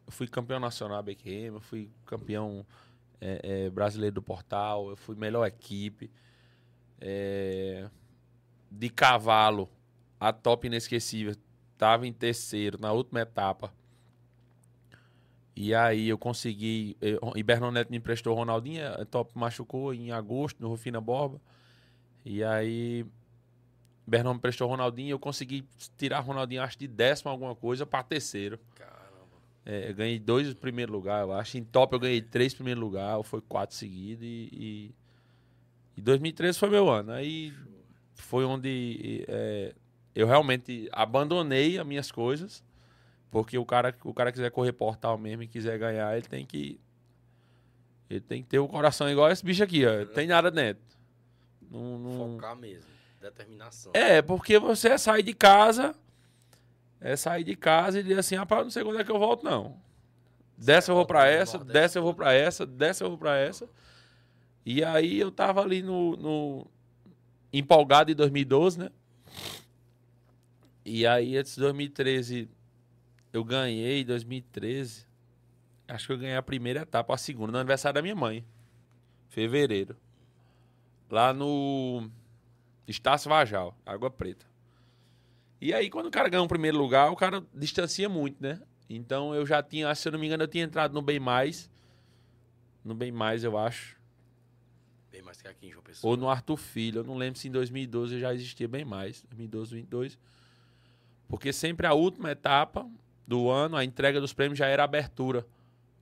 [0.08, 2.64] Eu fui campeão nacional BQM, eu fui campeão
[3.20, 6.10] é, é, brasileiro do portal, eu fui melhor equipe.
[6.98, 7.90] É,
[8.70, 9.68] de cavalo,
[10.18, 11.34] a top inesquecível,
[11.74, 13.70] estava em terceiro na última etapa.
[15.54, 16.96] E aí eu consegui.
[17.02, 21.38] E Neto me emprestou Ronaldinho, a top machucou em agosto, no Rufina Borba.
[22.24, 23.04] E aí
[24.06, 28.58] Bernão me prestou Ronaldinho, eu consegui tirar Ronaldinho, acho, de décimo alguma coisa para terceiro.
[28.74, 28.97] Caramba.
[29.70, 31.58] É, eu ganhei dois primeiro lugar, eu acho.
[31.58, 34.24] Em top eu ganhei três primeiro lugar, ou foi quatro seguidos.
[34.24, 34.94] E, e,
[35.98, 37.12] e 2013 foi meu ano.
[37.12, 37.52] Aí
[38.14, 39.74] foi onde é,
[40.14, 42.64] eu realmente abandonei as minhas coisas.
[43.30, 46.80] Porque o cara, o cara quiser correr portal mesmo e quiser ganhar, ele tem que.
[48.08, 50.06] Ele tem que ter o coração igual esse bicho aqui, ó.
[50.06, 50.82] Tem nada dentro.
[51.70, 52.32] Não, não...
[52.32, 52.90] Focar mesmo.
[53.20, 53.92] Determinação.
[53.94, 55.94] É, porque você sai de casa.
[57.00, 59.44] É sair de casa e dizer assim, rapaz, não sei quando é que eu volto,
[59.44, 59.76] não.
[60.56, 63.68] Dessa eu vou pra essa, dessa eu vou pra essa, dessa eu vou pra essa.
[64.66, 66.66] E aí eu tava ali no, no
[67.52, 68.90] empolgado em 2012, né?
[70.84, 72.48] E aí, antes de 2013,
[73.32, 75.06] eu ganhei, 2013,
[75.86, 78.44] acho que eu ganhei a primeira etapa, a segunda, no aniversário da minha mãe.
[79.28, 79.96] Fevereiro.
[81.10, 82.10] Lá no
[82.86, 84.47] Estácio Vajal, Água Preta.
[85.60, 88.60] E aí, quando o cara ganha um primeiro lugar, o cara distancia muito, né?
[88.88, 91.70] Então eu já tinha, se eu não me engano, eu tinha entrado no Bem Mais.
[92.84, 93.98] No Bem Mais, eu acho.
[95.10, 96.10] Bem mais que aqui em João Pessoa.
[96.10, 97.00] Ou no Arthur Filho.
[97.00, 99.22] Eu não lembro se em 2012 já existia Bem Mais.
[99.28, 100.18] 2012, 2022.
[101.28, 102.88] Porque sempre a última etapa
[103.26, 105.46] do ano, a entrega dos prêmios já era abertura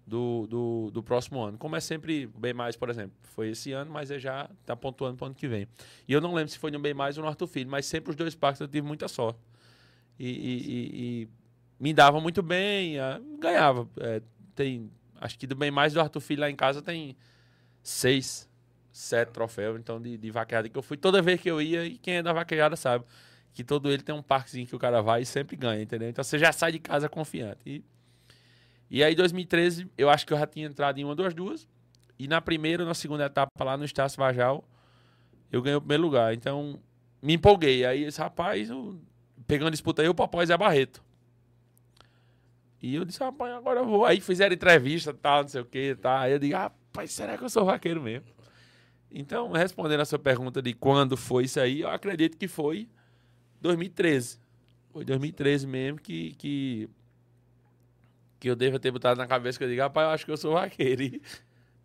[0.06, 1.58] do, do, do próximo ano.
[1.58, 3.16] Como é sempre Bem Mais, por exemplo.
[3.22, 5.66] Foi esse ano, mas é já está pontuando para o ano que vem.
[6.06, 8.10] E eu não lembro se foi no Bem Mais ou no Arthur Filho, mas sempre
[8.10, 9.40] os dois parques eu tive muita sorte.
[10.18, 11.28] E, e, e, e
[11.80, 12.96] me dava muito bem,
[13.40, 13.88] ganhava.
[13.98, 14.22] É,
[14.54, 14.90] tem,
[15.20, 17.16] acho que do Bem Mais do Arthur Filho lá em casa tem
[17.82, 18.48] seis,
[18.92, 21.98] sete troféus, então, de, de vaquejada que eu fui toda vez que eu ia, e
[21.98, 23.04] quem é da vaquejada sabe
[23.52, 26.08] que todo ele tem um parquezinho que o cara vai e sempre ganha, entendeu?
[26.10, 27.60] Então você já sai de casa confiante.
[27.64, 27.84] E,
[28.90, 31.66] e aí, 2013, eu acho que eu já tinha entrado em uma das duas.
[32.18, 34.64] E na primeira na segunda etapa, lá no Estácio Vajal,
[35.50, 36.32] eu ganhei o primeiro lugar.
[36.34, 36.80] Então,
[37.20, 37.84] me empolguei.
[37.84, 38.98] Aí, esse rapaz, eu,
[39.46, 41.04] pegando disputa o Popó e Zé Barreto.
[42.80, 44.04] E eu disse, rapaz, agora eu vou.
[44.04, 46.20] Aí fizeram entrevista, tal, não sei o que, tá.
[46.20, 48.26] Aí eu digo, rapaz, será que eu sou vaqueiro mesmo?
[49.10, 52.88] Então, respondendo a sua pergunta de quando foi isso aí, eu acredito que foi
[53.60, 54.38] 2013.
[54.90, 56.88] Foi 2013 mesmo que, que,
[58.38, 60.36] que eu devo ter botado na cabeça que eu digo, rapaz, eu acho que eu
[60.36, 61.02] sou vaqueiro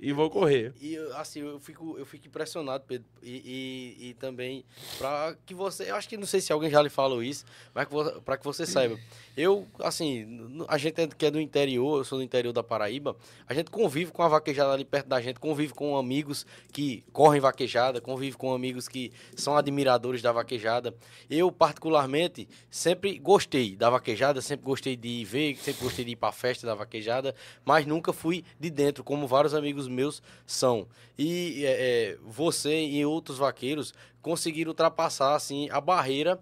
[0.01, 0.73] e vou correr.
[0.81, 3.07] E assim, eu fico, eu fico impressionado, Pedro.
[3.21, 4.65] E, e, e também,
[4.97, 5.91] para que você.
[5.91, 7.87] Eu acho que não sei se alguém já lhe falou isso, mas
[8.25, 8.97] para que você saiba.
[9.37, 13.15] Eu, assim, a gente que é do interior, eu sou do interior da Paraíba,
[13.47, 17.39] a gente convive com a vaquejada ali perto da gente, convive com amigos que correm
[17.39, 20.95] vaquejada, convive com amigos que são admiradores da vaquejada.
[21.29, 26.31] Eu, particularmente, sempre gostei da vaquejada, sempre gostei de ver, sempre gostei de ir para
[26.31, 30.87] festa da vaquejada, mas nunca fui de dentro, como vários amigos meus são.
[31.17, 31.69] E é,
[32.13, 36.39] é, você e outros vaqueiros conseguiram ultrapassar, assim, a barreira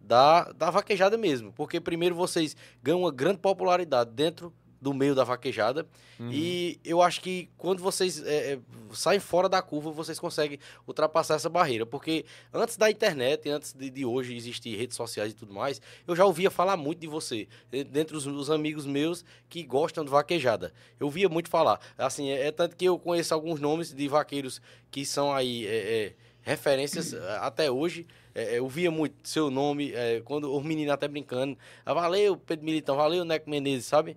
[0.00, 1.52] da, da vaquejada mesmo.
[1.52, 5.86] Porque primeiro vocês ganham uma grande popularidade dentro do meio da vaquejada.
[6.18, 6.30] Uhum.
[6.32, 8.58] E eu acho que quando vocês é,
[8.92, 11.84] saem fora da curva, vocês conseguem ultrapassar essa barreira.
[11.84, 16.16] Porque antes da internet, antes de, de, hoje existir redes sociais e tudo mais, eu
[16.16, 17.46] já ouvia falar muito de você.
[17.70, 20.72] Dentre os, os amigos meus que gostam de vaquejada.
[20.98, 21.80] Eu via muito falar.
[21.98, 24.60] Assim, é, é tanto que eu conheço alguns nomes de vaqueiros
[24.90, 28.06] que são aí é, referências até hoje.
[28.34, 31.58] É, eu via muito seu nome, é, quando os meninos até brincando.
[31.84, 34.16] Ah, valeu, Pedro Militão, valeu, Neco Menezes, sabe?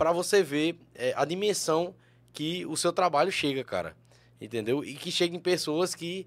[0.00, 1.94] Para você ver é, a dimensão
[2.32, 3.94] que o seu trabalho chega, cara.
[4.40, 4.82] Entendeu?
[4.82, 6.26] E que chega em pessoas que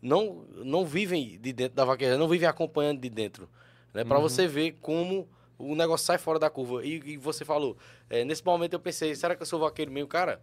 [0.00, 3.50] não, não vivem de dentro da vaquejada, não vivem acompanhando de dentro.
[3.92, 4.02] Né?
[4.02, 4.22] Para uhum.
[4.22, 6.86] você ver como o negócio sai fora da curva.
[6.86, 7.76] E, e você falou,
[8.08, 10.08] é, nesse momento eu pensei, será que eu sou vaqueiro mesmo?
[10.08, 10.40] Cara,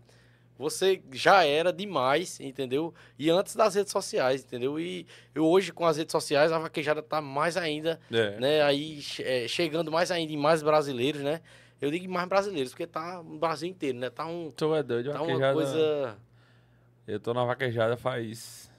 [0.56, 2.94] você já era demais, entendeu?
[3.18, 4.80] E antes das redes sociais, entendeu?
[4.80, 8.40] E eu, hoje, com as redes sociais, a vaquejada tá mais ainda, é.
[8.40, 8.62] né?
[8.62, 11.42] Aí, é, chegando mais ainda em mais brasileiros, né?
[11.82, 14.10] Eu digo mais brasileiros, porque tá no Brasil inteiro, né?
[14.10, 14.52] Tá um...
[14.52, 16.18] Tu é doido, tá uma coisa...
[17.08, 18.70] Eu tô na vaquejada faz...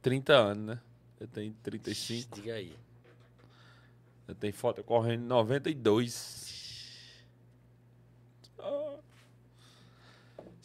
[0.00, 0.80] 30 anos, né?
[1.20, 2.36] Eu tenho 35.
[2.36, 2.76] Diga aí.
[4.28, 6.48] Eu tenho foto correndo em 92.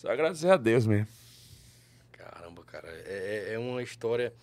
[0.03, 1.07] Só agradecer a Deus mesmo.
[2.11, 2.89] Caramba, cara.
[2.89, 4.33] É, é, é uma história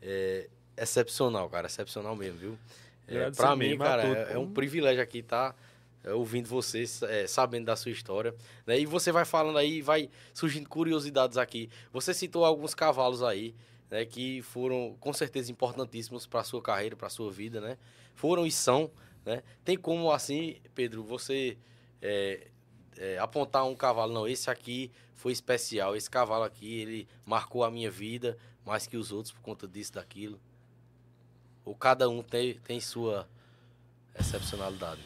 [0.00, 1.66] é, excepcional, cara.
[1.66, 2.58] Excepcional mesmo, viu?
[3.08, 5.58] É, pra mim, cara, é, é, um privilégio aqui estar tá,
[6.04, 8.34] é, ouvindo vocês, é, sabendo da sua história.
[8.66, 8.80] Né?
[8.80, 11.70] E você vai falando aí, vai surgindo curiosidades aqui.
[11.92, 13.54] Você citou alguns cavalos aí,
[13.90, 14.04] né?
[14.04, 17.78] Que foram, com certeza, importantíssimos para sua carreira, para sua vida, né?
[18.14, 18.90] Foram e são,
[19.24, 19.42] né?
[19.64, 21.56] Tem como, assim, Pedro, você...
[22.00, 22.48] É,
[22.98, 27.70] é, apontar um cavalo, não, esse aqui foi especial, esse cavalo aqui, ele marcou a
[27.70, 28.36] minha vida
[28.66, 30.38] mais que os outros por conta disso, daquilo?
[31.68, 33.28] Ou cada um tem, tem sua
[34.18, 35.02] excepcionalidade?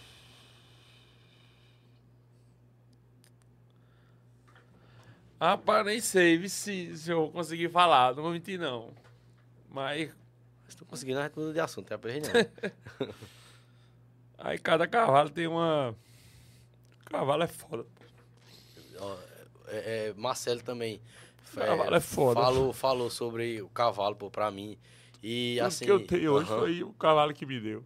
[5.41, 8.91] Rapaz, nem sei se, se eu conseguir falar, não vou mentir não.
[9.69, 10.15] Mas.
[10.77, 13.11] Tu conseguir, nós muda de assunto, é aperreio não.
[14.39, 15.97] Aí cada cavalo tem uma.
[17.07, 17.85] Cavalo é foda.
[19.67, 21.03] É, é, Marcelo também.
[21.53, 22.41] Cavalo é, é foda.
[22.41, 24.79] Falou, falou sobre o cavalo, pô, pra mim.
[25.23, 25.85] E Tudo assim.
[25.85, 27.85] que eu tenho hoje foi o cavalo que me deu.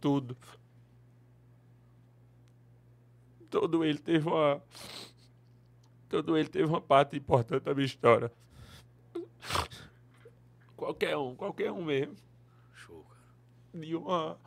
[0.00, 0.36] Tudo.
[3.48, 4.62] Todo ele teve uma.
[6.08, 8.30] Todo ele teve uma parte importante da minha história.
[10.76, 12.16] Qualquer um, qualquer um mesmo.
[12.74, 13.82] Show, cara.
[13.82, 14.38] De uma.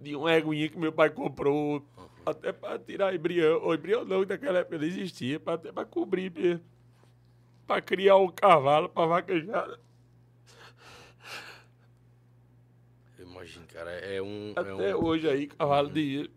[0.00, 1.76] De um eguinha que meu pai comprou.
[1.76, 2.08] Uhum.
[2.24, 3.60] Até pra tirar embrião.
[3.62, 5.42] Ou embrião não, naquela época não existia.
[5.44, 6.64] Até pra cobrir mesmo.
[7.68, 9.78] Pra criar um cavalo pra vaquejada.
[13.18, 13.90] Imagina, cara.
[13.90, 14.54] É um.
[14.56, 15.04] Até é um...
[15.04, 15.94] hoje aí, cavalo uhum.
[15.94, 16.30] de.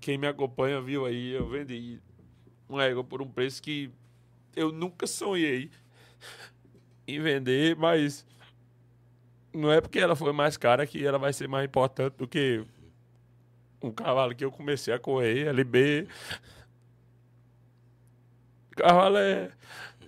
[0.00, 1.98] Quem me acompanha viu aí, eu vendi
[2.68, 3.90] uma égua por um preço que
[4.54, 5.70] eu nunca sonhei
[7.08, 8.24] em vender, mas
[9.52, 12.64] não é porque ela foi mais cara que ela vai ser mais importante do que
[13.82, 16.06] um cavalo que eu comecei a correr, LB.
[18.76, 19.50] Cavalo é.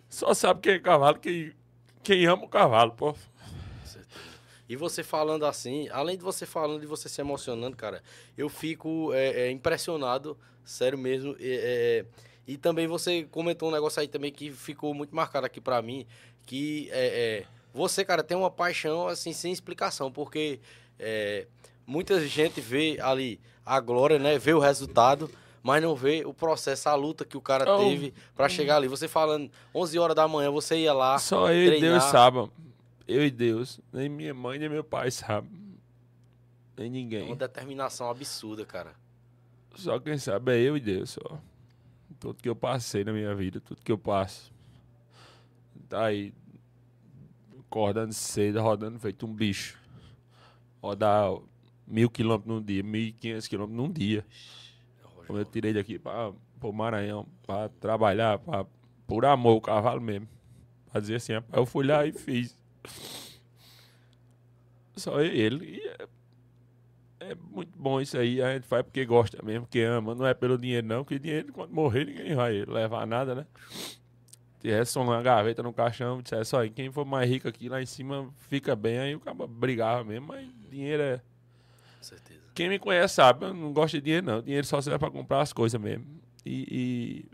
[0.08, 1.52] Só sabe quem é cavalo, quem,
[2.02, 3.14] quem ama o cavalo, pô.
[4.68, 8.02] E você falando assim, além de você falando e você se emocionando, cara,
[8.36, 11.34] eu fico é, é, impressionado, sério mesmo.
[11.40, 12.04] É,
[12.46, 16.06] e também você comentou um negócio aí também que ficou muito marcado aqui para mim,
[16.44, 20.60] que é, é, você, cara, tem uma paixão assim sem explicação, porque
[20.98, 21.46] é,
[21.86, 24.38] muita gente vê ali a glória, né?
[24.38, 25.30] Vê o resultado,
[25.62, 27.78] mas não vê o processo, a luta que o cara oh.
[27.78, 28.88] teve para chegar ali.
[28.88, 31.18] Você falando 11 horas da manhã, você ia lá.
[31.18, 31.76] Só eu treinar.
[31.76, 32.50] e Deus sabem.
[33.06, 33.80] Eu e Deus.
[33.92, 35.50] Nem minha mãe, nem meu pai sabem.
[36.76, 37.22] Nem ninguém.
[37.22, 38.92] É uma determinação absurda, cara.
[39.74, 41.40] Só quem sabe é eu e Deus, só
[42.18, 44.52] tudo que eu passei na minha vida, tudo que eu passo.
[45.88, 46.34] Tá aí,
[47.60, 49.78] acordando cedo, rodando feito um bicho.
[50.82, 51.32] Rodar
[51.86, 54.24] mil quilômetros num dia, mil e quinhentos quilômetros num dia.
[55.28, 58.66] Como eu tirei daqui para o Maranhão, para trabalhar, pra,
[59.06, 60.28] por amor, o cavalo mesmo.
[60.90, 62.58] Pra dizer assim, eu fui lá e fiz.
[64.96, 65.76] Só ele.
[65.76, 66.08] E é
[67.20, 68.40] é muito bom isso aí.
[68.42, 70.14] A gente faz porque gosta mesmo, porque ama.
[70.14, 73.46] Não é pelo dinheiro, não, porque dinheiro, quando morrer, ninguém vai levar nada, né?
[74.60, 78.28] Tivesse uma gaveta no caixão, dissesse só, quem for mais rico aqui lá em cima
[78.48, 81.18] fica bem, aí o cara brigava mesmo, mas dinheiro é.
[81.98, 82.37] Com certeza.
[82.58, 84.42] Quem me conhece sabe, eu não gosto de dinheiro, não.
[84.42, 86.04] Dinheiro só serve para comprar as coisas mesmo.
[86.44, 87.24] E,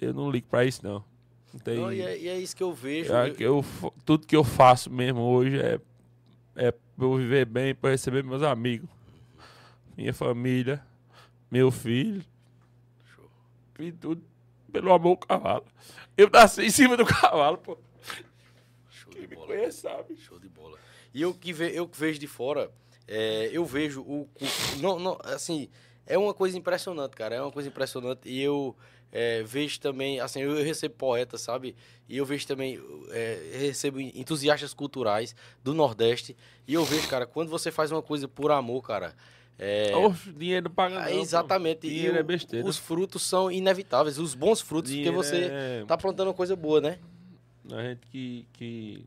[0.00, 1.04] e, eu não ligo para isso, não.
[1.52, 3.14] Não, tem, não e, é, e, é, isso que eu vejo.
[3.14, 3.62] É, que eu,
[4.04, 5.78] tudo que eu faço mesmo hoje é,
[6.54, 8.88] é pra eu viver bem, para receber meus amigos
[9.96, 10.82] minha família,
[11.50, 12.24] meu filho.
[13.14, 13.30] Show.
[13.78, 14.22] E tudo
[14.72, 15.64] pelo amor ao cavalo.
[16.16, 17.78] Eu nasci em cima do cavalo, pô.
[18.90, 19.46] Show Quem de bola.
[19.48, 20.16] Conhece, sabe?
[20.16, 20.78] Show de bola.
[21.14, 22.70] E eu que, ve, eu que vejo de fora,
[23.08, 24.80] é, eu vejo o, o.
[24.80, 25.68] não, não, assim,
[26.06, 27.36] é uma coisa impressionante, cara.
[27.36, 28.28] É uma coisa impressionante.
[28.28, 28.76] E eu
[29.12, 31.74] é, vejo também, assim, eu recebo poetas, sabe?
[32.08, 32.80] E eu vejo também,
[33.10, 36.36] é, recebo entusiastas culturais do Nordeste.
[36.66, 39.14] E eu vejo, cara, quando você faz uma coisa por amor, cara,
[39.58, 41.88] é, o dinheiro paga Exatamente.
[41.88, 42.66] Dinheiro e é besteira.
[42.66, 45.84] Os frutos são inevitáveis, os bons frutos, dinheiro porque você é...
[45.86, 46.98] tá plantando uma coisa boa, né?
[47.72, 49.04] A gente que, que...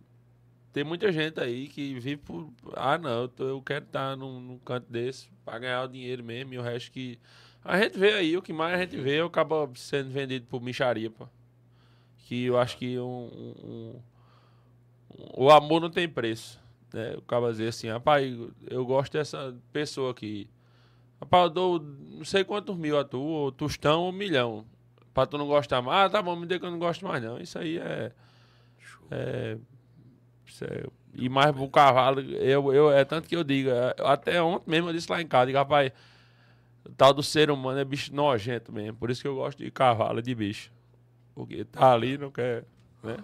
[0.72, 2.52] Tem muita gente aí que vive por...
[2.76, 6.24] Ah, não, eu, tô, eu quero estar num, num, canto desse para ganhar o dinheiro
[6.24, 7.20] mesmo e o resto que...
[7.64, 11.10] A gente vê aí, o que mais a gente vê acaba sendo vendido por micharia,
[11.10, 11.28] pô.
[12.20, 14.02] Que eu acho que um, um,
[15.10, 16.60] um, o amor não tem preço.
[16.94, 17.16] Né?
[17.18, 20.50] O cara dizer assim, rapaz, eu gosto dessa pessoa aqui.
[21.20, 24.66] Rapaz, eu dou não sei quantos mil a tu, ou tostão ou milhão.
[25.14, 26.06] Pra tu não gostar mais.
[26.06, 27.40] Ah, tá bom, me dê que eu não gosto mais, não.
[27.40, 28.12] Isso aí é.
[28.80, 29.58] Isso é
[31.14, 34.90] e mais pro cavalo, eu, eu, é tanto que eu digo, é, até ontem mesmo
[34.90, 35.92] eu disse lá em casa, digo, rapaz,
[36.86, 38.98] o tal do ser humano é bicho nojento mesmo.
[38.98, 40.72] Por isso que eu gosto de cavalo, de bicho.
[41.36, 42.66] Porque tá ali, não quer.
[43.04, 43.18] Né?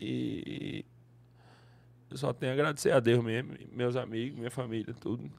[0.00, 0.84] E,
[2.10, 5.30] eu só tenho a agradecer a Deus mesmo, meus amigos, minha família, tudo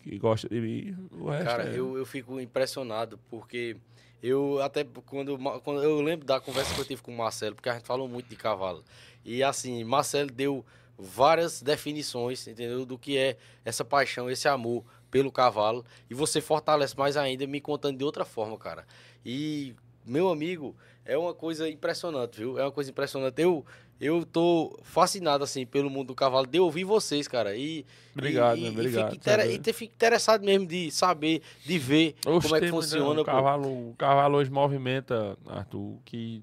[0.00, 1.08] que gosta de mim.
[1.12, 1.78] O resto Cara, é...
[1.78, 3.76] eu, eu fico impressionado, porque
[4.22, 7.68] eu até quando, quando eu lembro da conversa que eu tive com o Marcelo, porque
[7.68, 8.84] a gente falou muito de cavalo.
[9.24, 10.64] E assim, Marcelo deu
[10.98, 12.84] várias definições, entendeu?
[12.84, 17.60] Do que é essa paixão, esse amor pelo cavalo e você fortalece mais ainda me
[17.60, 18.86] contando de outra forma, cara.
[19.24, 22.58] E, meu amigo, é uma coisa impressionante, viu?
[22.58, 23.40] É uma coisa impressionante.
[23.40, 23.64] Eu,
[24.00, 27.54] eu tô fascinado, assim, pelo mundo do cavalo, de ouvir vocês, cara.
[27.54, 27.84] E,
[28.14, 28.66] Obrigado, e, né?
[28.68, 32.60] e Obrigado, fico inter- e fico interessado mesmo de saber, de ver Oxe, como é
[32.60, 33.20] que muito- funciona.
[33.20, 36.42] O cavalo, o cavalo hoje movimenta, Arthur, que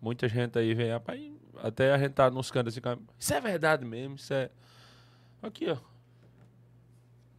[0.00, 1.20] muita gente aí vem, rapaz,
[1.62, 4.50] até a gente tá nos cantos assim, isso é verdade mesmo, isso é...
[5.42, 5.76] Aqui, ó.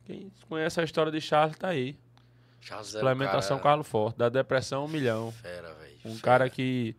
[0.05, 1.95] Quem conhece a história de Charles tá aí.
[2.59, 5.32] Chazé, Suplementação cara, Carlos Forte, da depressão um milhão.
[5.32, 5.91] Fera, velho.
[6.05, 6.22] Um fera.
[6.22, 6.95] cara que,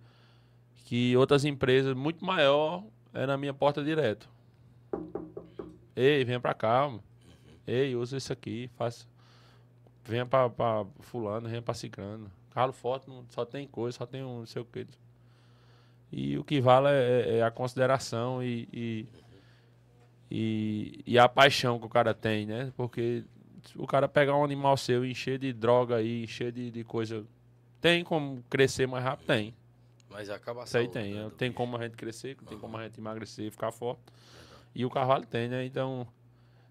[0.92, 2.84] que outras empresas muito maior
[3.14, 4.28] é na minha porta direto.
[5.96, 6.86] Ei, venha pra cá.
[6.86, 7.02] mano.
[7.66, 9.06] Ei, usa isso aqui, faça.
[10.04, 10.50] Venha pra
[11.00, 12.30] fulano, venha pra ciclano.
[12.50, 14.86] Carlos Forte não, só tem coisa, só tem um não sei o quê.
[16.12, 19.06] E o que vale é, é a consideração e, e,
[20.30, 22.70] e, e a paixão que o cara tem, né?
[22.76, 23.24] Porque
[23.76, 27.24] o cara pegar um animal seu e encher de droga aí, encher de, de coisa.
[27.80, 29.28] Tem como crescer mais rápido?
[29.28, 29.54] Tem.
[30.12, 31.14] Mas acaba Isso aí saúde, tem.
[31.14, 34.02] né, Tem como a gente crescer, tem como a gente emagrecer e ficar forte.
[34.74, 35.64] E o cavalo tem, né?
[35.64, 36.06] Então,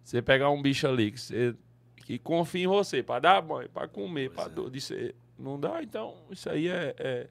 [0.03, 1.55] você pegar um bicho ali que, você,
[1.97, 4.49] que confia em você pra dar banho, pra comer, pra é.
[4.49, 4.93] tudo, isso
[5.37, 7.27] não dá, então isso aí é, é,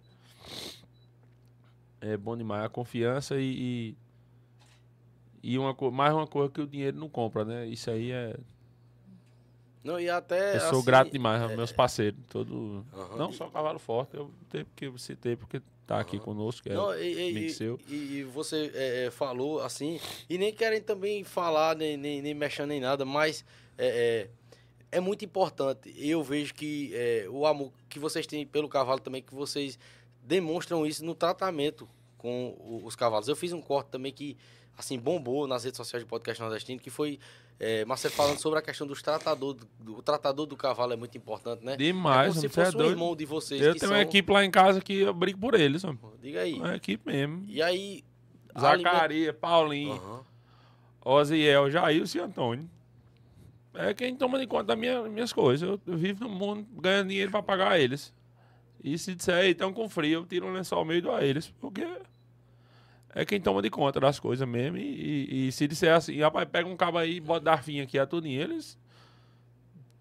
[2.01, 2.65] é bom demais.
[2.65, 3.97] A confiança e,
[5.43, 7.67] e, e uma, mais uma coisa que o dinheiro não compra, né?
[7.67, 8.37] Isso aí é.
[9.83, 10.57] Não, e até.
[10.57, 12.21] Eu sou assim, grato demais aos meus parceiros.
[12.29, 12.85] Todo.
[13.17, 16.25] Não só cavalo forte, eu tenho que ter, porque tá aqui Aham.
[16.25, 16.63] conosco.
[16.63, 17.03] que é- Não, e,
[17.33, 17.79] e- e- seu.
[17.89, 22.67] e- você é, é, falou assim, e nem querem também falar, nem, nem, nem mexer
[22.67, 23.45] nem nada, mas
[23.79, 24.29] é,
[24.93, 25.93] é, é muito importante.
[25.97, 29.79] Eu vejo que é, o amor que vocês têm pelo cavalo também, que vocês
[30.23, 32.55] demonstram isso no tratamento com
[32.85, 33.29] os cavalos.
[33.29, 34.37] Eu fiz um corte também que,
[34.81, 37.19] assim, bombou nas redes sociais do podcast nordestino, que foi
[37.59, 39.63] é, Marcelo falando sobre a questão dos tratadores.
[39.79, 41.75] Do, o tratador do cavalo é muito importante, né?
[41.75, 42.91] é Demais, como se é fosse um doido.
[42.93, 43.61] irmão de vocês.
[43.61, 43.91] Eu tenho são...
[43.91, 46.01] uma equipe lá em casa que eu brigo por eles, mano.
[46.21, 46.55] Diga aí.
[46.55, 47.45] É uma equipe mesmo.
[47.47, 48.03] E aí...
[48.55, 50.25] a aliment- Zacaria, Paulinho, Aham.
[51.05, 52.71] Oziel, Jailson e Antônio.
[53.73, 55.69] É quem toma de conta das minha, minhas coisas.
[55.69, 58.13] Eu, eu vivo no mundo ganhando dinheiro pra pagar eles.
[58.83, 61.49] E se disser, estão com frio, eu tiro um lençol meio do a eles.
[61.61, 61.87] Porque
[63.15, 64.77] é quem toma de conta das coisas mesmo.
[64.79, 67.99] E, e- e se disser assim, rapaz, pega um cabo aí e bota darfinha aqui
[67.99, 68.79] a tudinho, eles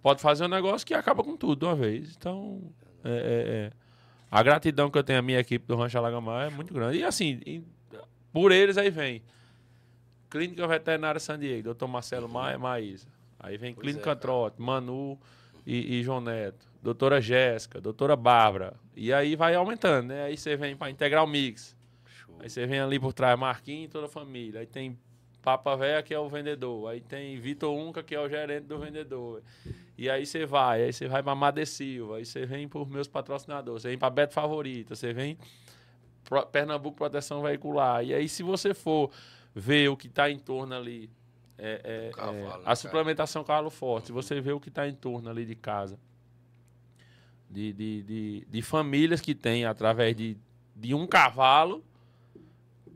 [0.02, 2.16] pode fazer um negócio que acaba com tudo de uma vez.
[2.18, 2.62] Então,
[3.04, 3.16] é, é-
[3.68, 3.72] é.
[4.32, 7.00] a gratidão que eu tenho à minha equipe do Rancho Alagamar é muito grande.
[7.00, 7.64] E assim,
[8.32, 9.22] por eles aí vem
[10.30, 13.08] Clínica Veterinária San Diego, doutor Marcelo Maia, Maísa.
[13.40, 14.16] Aí vem Pois Clínica é.
[14.16, 15.18] Trote, Manu
[15.66, 16.68] e, e João Neto.
[16.84, 18.74] Doutora Jéssica, doutora Bárbara.
[18.96, 20.24] E aí vai aumentando, né?
[20.26, 21.76] Aí você vem para Integral Mix.
[22.40, 24.62] Aí você vem ali por trás, Marquinhos e toda a família.
[24.62, 24.98] Aí tem
[25.42, 26.90] Papa Véia, que é o vendedor.
[26.90, 29.42] Aí tem Vitor Unca, que é o gerente do vendedor.
[29.98, 32.18] E aí você vai, aí você vai para Madre Silva.
[32.18, 33.82] Aí você vem por meus patrocinadores.
[33.84, 34.96] Você vem para Beto Favorita.
[34.96, 35.38] Você vem
[36.24, 38.04] Pro- Pernambuco Proteção Veicular.
[38.04, 39.12] E aí, se você for
[39.54, 41.10] ver o que está em torno ali,
[41.58, 42.76] é, é, cavalo, é, né, a cara?
[42.76, 46.00] suplementação Carlo Forte, se você vê o que está em torno ali de casa,
[47.50, 50.38] de, de, de, de famílias que tem através de,
[50.76, 51.84] de um cavalo,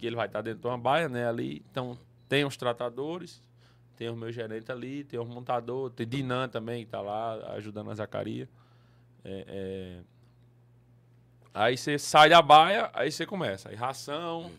[0.04, 1.64] que ele vai estar dentro de uma baia, né, ali.
[1.72, 1.98] Então,
[2.28, 3.42] tem os tratadores,
[3.98, 7.90] tem o meu gerente ali, tem o montador, tem Dinan também, que está lá ajudando
[7.90, 8.50] a Zacaria.
[9.24, 10.00] É, é,
[11.54, 13.70] Aí você sai da baia, aí você começa.
[13.70, 14.52] Aí ração.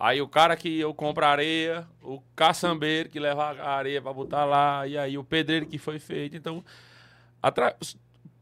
[0.00, 4.44] Aí o cara que eu compro areia, o caçambeiro que leva a areia para botar
[4.44, 6.36] lá, e aí o pedreiro que foi feito.
[6.36, 6.64] Então,
[7.42, 7.76] atra-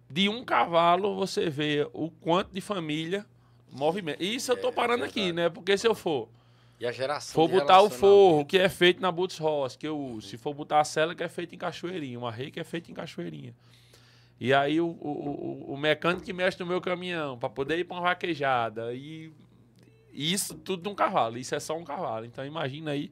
[0.08, 3.26] de um cavalo você vê o quanto de família
[3.72, 4.22] movimento.
[4.22, 5.20] Isso eu tô É, parando verdade.
[5.20, 5.48] aqui, né?
[5.50, 6.28] Porque se eu for,
[6.78, 7.34] E a geração.
[7.34, 10.36] for de botar o forro que é feito na Boots Ross, que eu uso, se
[10.36, 12.94] for botar a cela que é feita em cachoeirinha, uma rei que é feita em
[12.94, 13.54] cachoeirinha.
[14.38, 17.96] E aí o, o, o- mecânico que mexe no meu caminhão para poder ir para
[17.96, 19.32] uma vaquejada e
[20.12, 22.26] isso tudo num cavalo, isso é só um cavalo.
[22.26, 23.10] Então imagina aí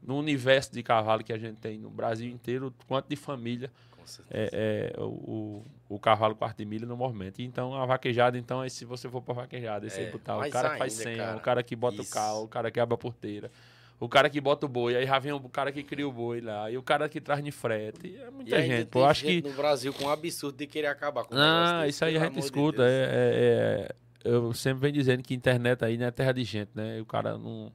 [0.00, 4.06] no universo de cavalo que a gente tem no Brasil inteiro, quanto de família Com
[4.06, 4.50] certeza.
[4.54, 5.64] é, é o,
[5.94, 7.42] o, cavalo quarto de milha no movimento.
[7.42, 10.70] Então a vaquejada, então, aí se você for para vaquejada, você É, botar o cara
[10.70, 11.36] que faz senha, cara.
[11.36, 12.10] o cara que bota Isso.
[12.10, 13.50] o carro, o cara que abre a porteira,
[13.98, 16.40] o cara que bota o boi, aí já vem o cara que cria o boi
[16.40, 18.16] lá, e o cara que traz de frete.
[18.16, 18.86] É E muita ainda gente.
[18.88, 21.84] Pô, eu acho gente que no Brasil com um absurdo de querer acabar com ah,
[21.86, 22.78] isso aí a gente de escuta.
[22.78, 22.88] Deus.
[22.88, 26.70] É, é- é- eu sempre venho dizendo que internet aí não é terra de gente,
[26.74, 26.98] né?
[26.98, 27.72] E o cara não.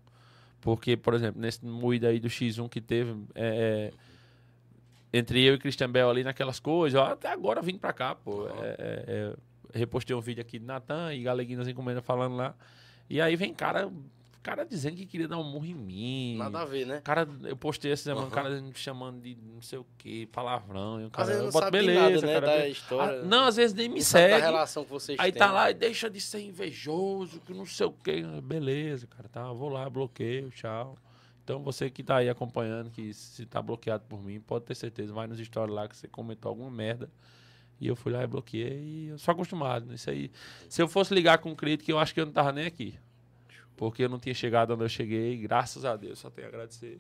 [0.62, 3.92] Porque, por exemplo, nesse moído aí do X1 que teve, é, é,
[5.18, 8.48] entre eu e Christian Bell ali naquelas coisas, ó, até agora vim pra cá, pô.
[8.48, 9.34] É, é, é,
[9.74, 12.56] repostei um vídeo aqui de Natan e Galeguinas encomenda falando lá.
[13.10, 13.90] E aí vem cara
[14.46, 16.38] cara dizendo que queria dar um murro em mim.
[16.38, 17.02] Nada a ver, né?
[17.04, 18.30] Cara, eu postei semana, Aham.
[18.30, 21.02] o cara me chamando de não sei o que, palavrão.
[21.02, 22.46] E o Às cara, vezes eu não sabe beleza, nada, né, cara.
[22.46, 23.22] da história.
[23.22, 24.40] Ah, não, às vezes nem me segue.
[24.40, 25.40] da relação que vocês Aí têm.
[25.40, 28.22] tá lá e deixa de ser invejoso, que não sei o que.
[28.44, 30.96] Beleza, cara, tá, vou lá, bloqueio, tchau.
[31.46, 35.14] Então você que tá aí acompanhando, que se tá bloqueado por mim, pode ter certeza,
[35.14, 37.08] vai nos stories lá que você comentou alguma merda.
[37.80, 39.94] E eu fui lá e bloqueei e eu sou acostumado.
[39.94, 40.32] Isso aí.
[40.68, 42.98] Se eu fosse ligar com crítica, eu acho que eu não tava nem aqui.
[43.78, 47.00] Porque eu não tinha chegado onde eu cheguei, graças a Deus, só tenho a agradecer.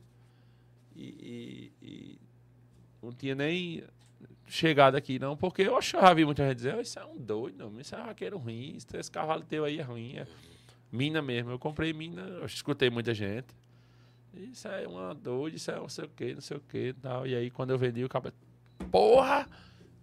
[0.95, 2.19] E, e- e
[3.01, 3.83] não tinha nem
[4.45, 7.73] chegado aqui, não, porque eu achava, vi muita gente dizer, "Oh, isso é um doido,
[7.79, 10.17] isso é um vaqueiro ruim, esse cavalo teu aí é ruim.
[10.17, 10.27] É
[10.91, 13.47] mina mesmo, eu comprei mina, eu escutei muita gente.
[14.38, 17.25] Isso é uma doida, isso é não sei o que, não sei o que tal.
[17.27, 18.36] E aí quando eu vendi o cabelo,
[18.91, 19.47] porra,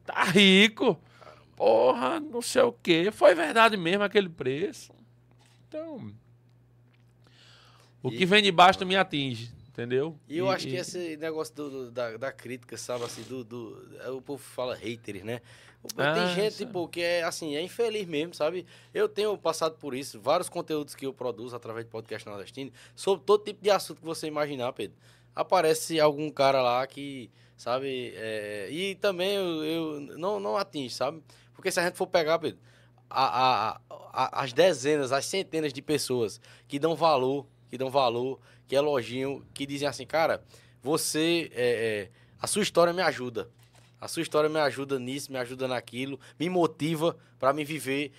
[0.04, 0.98] tá rico,
[1.56, 3.10] porra, não sei o que.
[3.10, 4.92] Foi verdade mesmo aquele preço.
[5.68, 6.12] Então,
[8.02, 10.18] o E- que vem de baixo me atinge, entendeu?
[10.28, 14.16] E eu acho que esse negócio do, do- da, da crítica, sabe, assim, do, do.
[14.16, 15.40] O povo fala haters, né?
[15.96, 18.64] Ah, Tem gente, tipo, que é assim, é infeliz mesmo, sabe?
[18.94, 23.24] Eu tenho passado por isso, vários conteúdos que eu produzo através de podcast nordestino, sobre
[23.24, 24.96] todo tipo de assunto que você imaginar, Pedro.
[25.34, 31.22] Aparece algum cara lá que, sabe, é, e também eu, eu não, não atinge, sabe?
[31.54, 32.58] Porque se a gente for pegar, Pedro,
[33.10, 33.80] a, a-
[34.12, 39.42] a- as dezenas, as centenas de pessoas que dão valor, que dão valor, que elogiam,
[39.54, 40.42] que dizem assim, cara,
[40.82, 42.10] você, é, é,
[42.40, 43.48] a sua história me ajuda.
[44.02, 48.10] A sua história me ajuda nisso, me ajuda naquilo, me motiva pra me viver.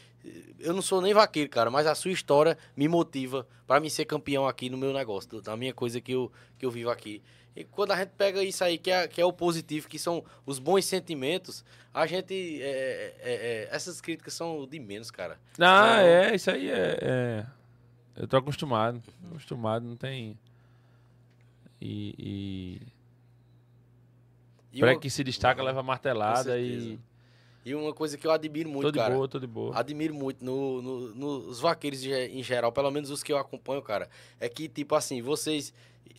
[0.58, 4.06] Eu não sou nem vaqueiro, cara, mas a sua história me motiva pra me ser
[4.06, 7.22] campeão aqui no meu negócio, da minha coisa que eu, que eu vivo aqui.
[7.54, 10.24] E quando a gente pega isso aí, que é, que é o positivo, que são
[10.46, 12.34] os bons sentimentos, a gente.
[12.64, 15.38] é, é, é, essas críticas são de menos, cara.
[15.60, 16.00] Ah, Não.
[16.00, 17.46] é, isso aí é, é-
[18.16, 19.04] Eu tô acostumado.
[19.32, 20.40] Acostumado, não tem.
[21.82, 22.16] E.
[22.18, 22.93] e...
[24.74, 27.00] E Pra uma, que se destaca, leva martelada e.
[27.64, 29.14] e uma coisa que eu admiro muito, Tô de cara.
[29.14, 29.78] boa, tô de boa.
[29.78, 34.10] Admiro muito no, no- nos vaqueiros em geral, pelo menos os que eu acompanho, cara.
[34.40, 35.72] É que, tipo assim, vocês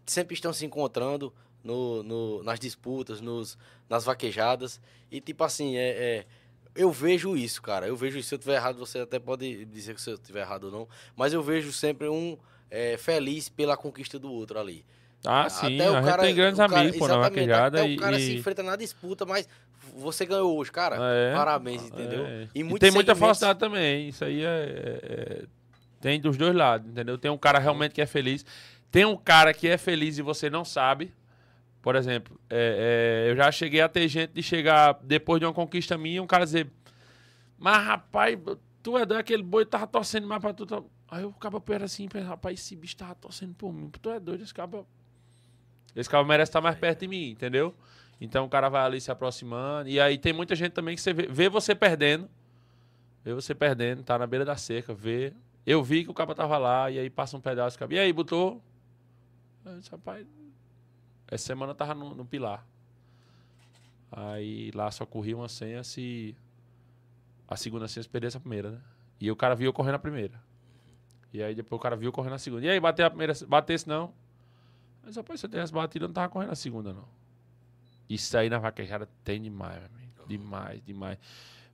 [0.06, 1.32] sempre estão se encontrando
[1.64, 3.58] no, no- nas disputas, nos,
[3.90, 4.80] nas vaquejadas.
[5.10, 6.26] E, tipo assim, é, é-
[6.76, 7.86] eu vejo isso, cara.
[7.88, 8.28] Eu vejo isso.
[8.28, 10.88] Se eu tiver errado, você até pode dizer que se eu tiver errado ou não.
[11.16, 12.36] Mas eu vejo sempre um
[12.70, 14.84] é, feliz pela conquista do outro ali.
[15.26, 15.74] Ah, sim.
[15.80, 17.78] Até o a gente cara- tem grandes o cara- amigos, pô, na vaquejada.
[17.80, 19.48] Até e, o cara se enfrenta na disputa, mas
[19.96, 20.96] você ganhou hoje, cara.
[21.00, 22.24] É, Parabéns, entendeu?
[22.26, 22.42] é.
[22.42, 24.08] E E, tem muita segmentos- falsidade também.
[24.08, 25.00] Isso aí é, é-
[25.42, 25.44] é-
[26.00, 27.16] Tem dos dois lados, entendeu?
[27.16, 28.44] Tem um cara realmente que é feliz.
[28.90, 31.10] Tem um cara que é feliz e você não sabe.
[31.80, 35.52] Por exemplo, é- é, eu já cheguei a ter gente de chegar depois de uma
[35.54, 36.70] conquista minha, um cara dizer.
[37.58, 38.38] Mas, rapaz,
[38.82, 40.66] tu é daquele boi, tava torcendo mais pra tu.
[40.66, 43.90] tá-" Aí eu ficava perto assim, pensa, rapaz, esse bicho tava torcendo por mim.
[44.02, 44.68] Tu é doido, esse cara.
[45.94, 47.74] Esse cara merece estar mais perto de mim, entendeu?
[48.20, 49.88] Então o cara vai ali se aproximando.
[49.88, 52.28] E aí tem muita gente também que você vê, vê você perdendo.
[53.24, 55.32] Vê você perdendo, tá na beira da cerca, vê.
[55.66, 57.78] Eu vi que o cara tava lá, e aí passa um pedaço.
[57.90, 58.62] E aí, botou?
[59.64, 60.26] Eu disse, rapaz,
[61.26, 62.66] essa semana eu tava no, no pilar.
[64.12, 66.36] Aí lá só corria uma senha se
[67.48, 68.80] a segunda senha se perdesse a primeira, né?
[69.20, 70.40] E o cara viu correndo a primeira.
[71.32, 72.64] E aí depois o cara viu correndo a segunda.
[72.64, 74.12] E aí, bateu a primeira, batesse não?
[75.04, 77.06] Mas rapaz, se eu tivesse batido, eu não tava correndo a segunda, não.
[78.08, 80.26] Isso aí na vaquejada tem demais, meu amigo.
[80.26, 81.18] Demais, demais.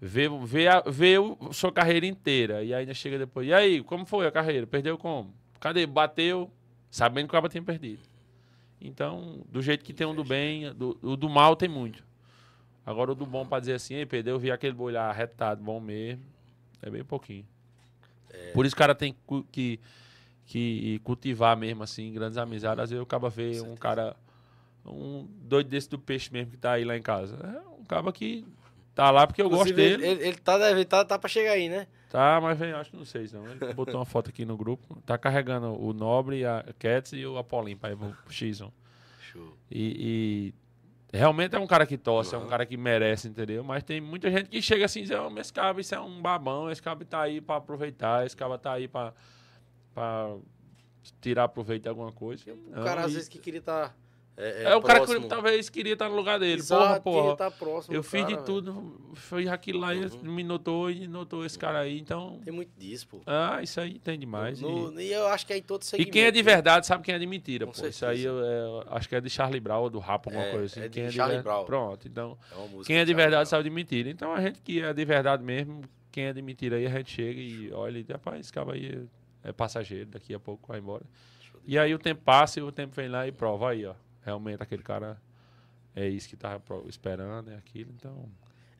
[0.00, 2.64] Vê, vê, a, vê o, sua carreira inteira.
[2.64, 3.46] E ainda chega depois.
[3.46, 4.66] E aí, como foi a carreira?
[4.66, 5.34] Perdeu como?
[5.60, 5.86] Cadê?
[5.86, 6.50] Bateu,
[6.90, 8.00] sabendo que o cara tinha perdido.
[8.80, 12.02] Então, do jeito que tem um do bem, do, o do mal tem muito.
[12.84, 15.62] Agora o do bom pra dizer assim, ei, perdeu, eu vi aquele boi lá retado,
[15.62, 16.24] bom mesmo.
[16.80, 17.46] É bem pouquinho.
[18.54, 19.14] Por isso o cara tem
[19.52, 19.78] que,
[20.50, 22.82] que cultivar mesmo, assim, grandes amizades.
[22.82, 24.16] Às vezes o cara vê um cara,
[24.84, 27.36] um doido desse do peixe mesmo que tá aí lá em casa.
[27.36, 28.44] É um cara que
[28.92, 30.06] tá lá porque eu gosto Inclusive, dele.
[30.10, 31.86] Ele, ele tá, deve, tá, tá pra chegar aí, né?
[32.10, 33.46] Tá, mas vem, acho que não sei não.
[33.48, 35.00] Ele botou uma foto aqui no grupo.
[35.06, 38.72] Tá carregando o Nobre, a Cats e o Apolim pra ir pro X1.
[39.30, 39.56] Show.
[39.70, 40.52] E,
[41.12, 42.48] e realmente é um cara que torce, é um Uhum.
[42.48, 43.62] cara que merece, entendeu?
[43.62, 46.00] Mas tem muita gente que chega assim e diz, "Ô, mas esse cara, isso é
[46.00, 49.14] um babão, esse cara tá aí pra aproveitar, esse cara tá aí pra,
[49.94, 50.36] pra
[51.20, 52.44] tirar proveito de alguma coisa.
[52.52, 53.96] O Não, cara, às e- vezes, que queria estar.
[54.36, 56.60] é, é, o cara que talvez queria estar no lugar dele.
[56.60, 57.32] Exato, porra, porra.
[57.32, 57.94] estar próximo.
[57.94, 60.22] Eu fiz cara, de tudo, fiz aquilo lá, e Uhum.
[60.32, 62.40] me notou e notou esse cara aí, então...
[62.44, 63.20] Tem muito disso, pô.
[63.26, 64.60] Ah, isso aí tem demais.
[64.60, 66.12] e- No- e eu acho que é em todo E segmento.
[66.12, 66.42] quem é de né?
[66.42, 67.86] verdade sabe quem é de mentira, Com pô.
[67.86, 68.28] Isso aí certeza.
[68.28, 70.80] eu, é, acho que é de Charlie Brown ou do Rap, alguma É, coisa assim.
[70.80, 71.64] é de quem é Charlie ver- Brown.
[71.64, 72.38] Pronto, então.
[72.52, 73.46] É Quem é de verdade Brown.
[73.46, 74.08] sabe de mentira.
[74.10, 75.82] Então a gente que é de verdade mesmo,
[76.12, 79.06] quem é de mentira aí, a gente chega e olha e rapaz, esse cara aí
[79.42, 81.04] é passageiro, daqui a pouco vai embora.
[81.66, 83.94] E aí o tempo passa e o tempo vem lá e prova aí, ó.
[84.24, 85.20] Realmente aquele cara
[85.94, 88.28] é isso que pro- esperando, é aquilo, então.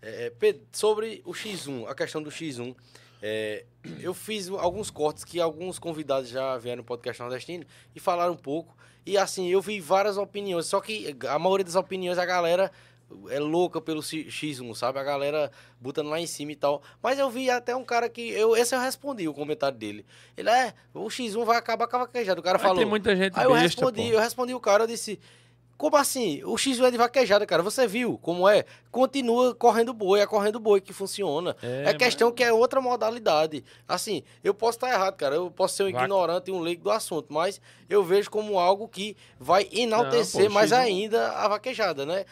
[0.03, 2.75] É, é, Pedro, sobre o X1, a questão do X1,
[3.23, 3.65] é,
[4.01, 8.37] eu fiz alguns cortes que alguns convidados já vieram no podcast nordestino e falaram um
[8.37, 8.77] pouco.
[9.05, 12.71] E assim, eu vi várias opiniões, só que a maioria das opiniões a galera
[13.29, 14.99] é louca pelo X- X1, sabe?
[14.99, 15.51] A galera
[15.81, 16.83] botando lá em cima e tal.
[17.03, 18.31] Mas eu vi até um cara que.
[18.31, 20.05] Eu, esse eu respondi o comentário dele.
[20.37, 22.41] Ele é, o X1 vai acabar com a vaquejada.
[22.41, 22.77] O cara Mas falou.
[22.79, 24.09] tem muita gente Aí eu besta, respondi, pô.
[24.09, 25.19] eu respondi o cara, eu disse,
[25.77, 26.43] como assim?
[26.45, 27.63] O X1 é de vaquejada, cara.
[27.63, 28.65] Você viu como é?
[28.91, 31.57] Continua correndo boi, é correndo boi que funciona.
[31.63, 33.65] É, É, questão que é outra modalidade.
[33.89, 35.37] Assim, eu posso estar errado, cara.
[35.37, 38.59] Eu posso ser um Vaca- ignorante e um leigo do assunto, mas eu vejo como
[38.59, 42.27] algo que vai enaltecer Não, pô, mais X1 ainda a vaquejada, né?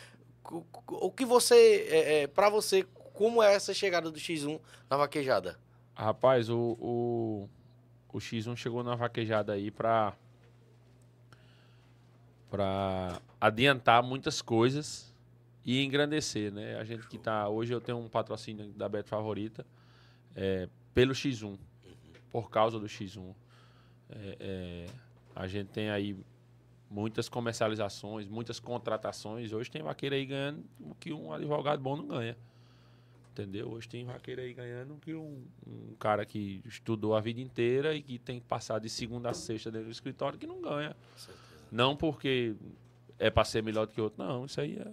[0.51, 2.85] O- que você, é, é, para você,
[3.15, 5.59] como é essa chegada do X1 na vaquejada?
[5.95, 7.49] Rapaz, o, o,
[8.13, 10.15] o X1 chegou na vaquejada aí pra,
[12.51, 15.13] pra adiantar muitas coisas
[15.65, 16.77] e engrandecer, né?
[16.79, 17.49] A gente que tá.
[17.49, 19.67] Hoje eu tenho um patrocínio da Bet Favorita
[20.35, 21.59] é, pelo X1,
[22.31, 23.35] por causa do X1.
[24.11, 24.87] É, é,
[25.35, 26.17] a gente tem aí
[26.91, 29.53] muitas comercializações, muitas contratações.
[29.53, 32.37] Hoje tem vaqueiro aí ganhando o que um advogado bom não ganha.
[33.33, 33.69] Entendeu?
[33.71, 37.95] Hoje tem vaqueiro aí ganhando o que um, um cara que estudou a vida inteira
[37.95, 40.97] e que tem que passar de segunda a sexta dentro do escritório que não ganha.
[41.71, 42.57] Não porque
[43.19, 44.25] é para ser melhor do que outro.
[44.25, 44.93] Não, isso aí é-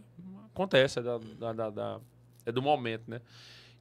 [0.54, 2.00] acontece, é, da- da- da-
[2.46, 3.20] é do momento, né?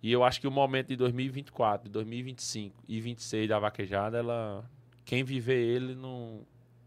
[0.03, 4.65] E eu acho que o momento de 2024, 2025 e 26 da vaquejada, ela,
[5.05, 6.41] quem viver ele não,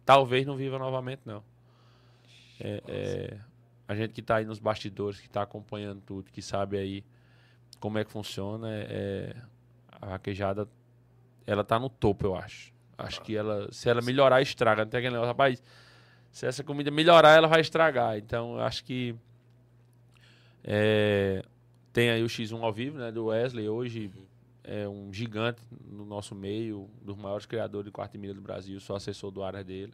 [0.07, 1.43] talvez não viva novamente, não.
[2.61, 3.37] É, é,
[3.85, 7.03] a gente que está aí nos bastidores, que está acompanhando tudo, que sabe aí
[7.77, 9.35] como é que funciona, é, é,
[9.91, 10.65] a vaquejada,
[11.45, 12.71] ela tá no topo, eu acho.
[12.97, 14.85] Acho que ela, se ela melhorar, estraga.
[14.85, 15.61] Não tem aquele negócio, rapaz,
[16.31, 18.17] se essa comida melhorar, ela vai estragar.
[18.17, 19.13] Então, acho que
[20.63, 21.43] é,
[21.91, 24.09] tem aí o X1 ao vivo, né, do Wesley, hoje
[24.67, 28.41] é um gigante no nosso meio, um dos maiores criadores de quarta e milha do
[28.41, 29.93] Brasil, sou assessor do área dele,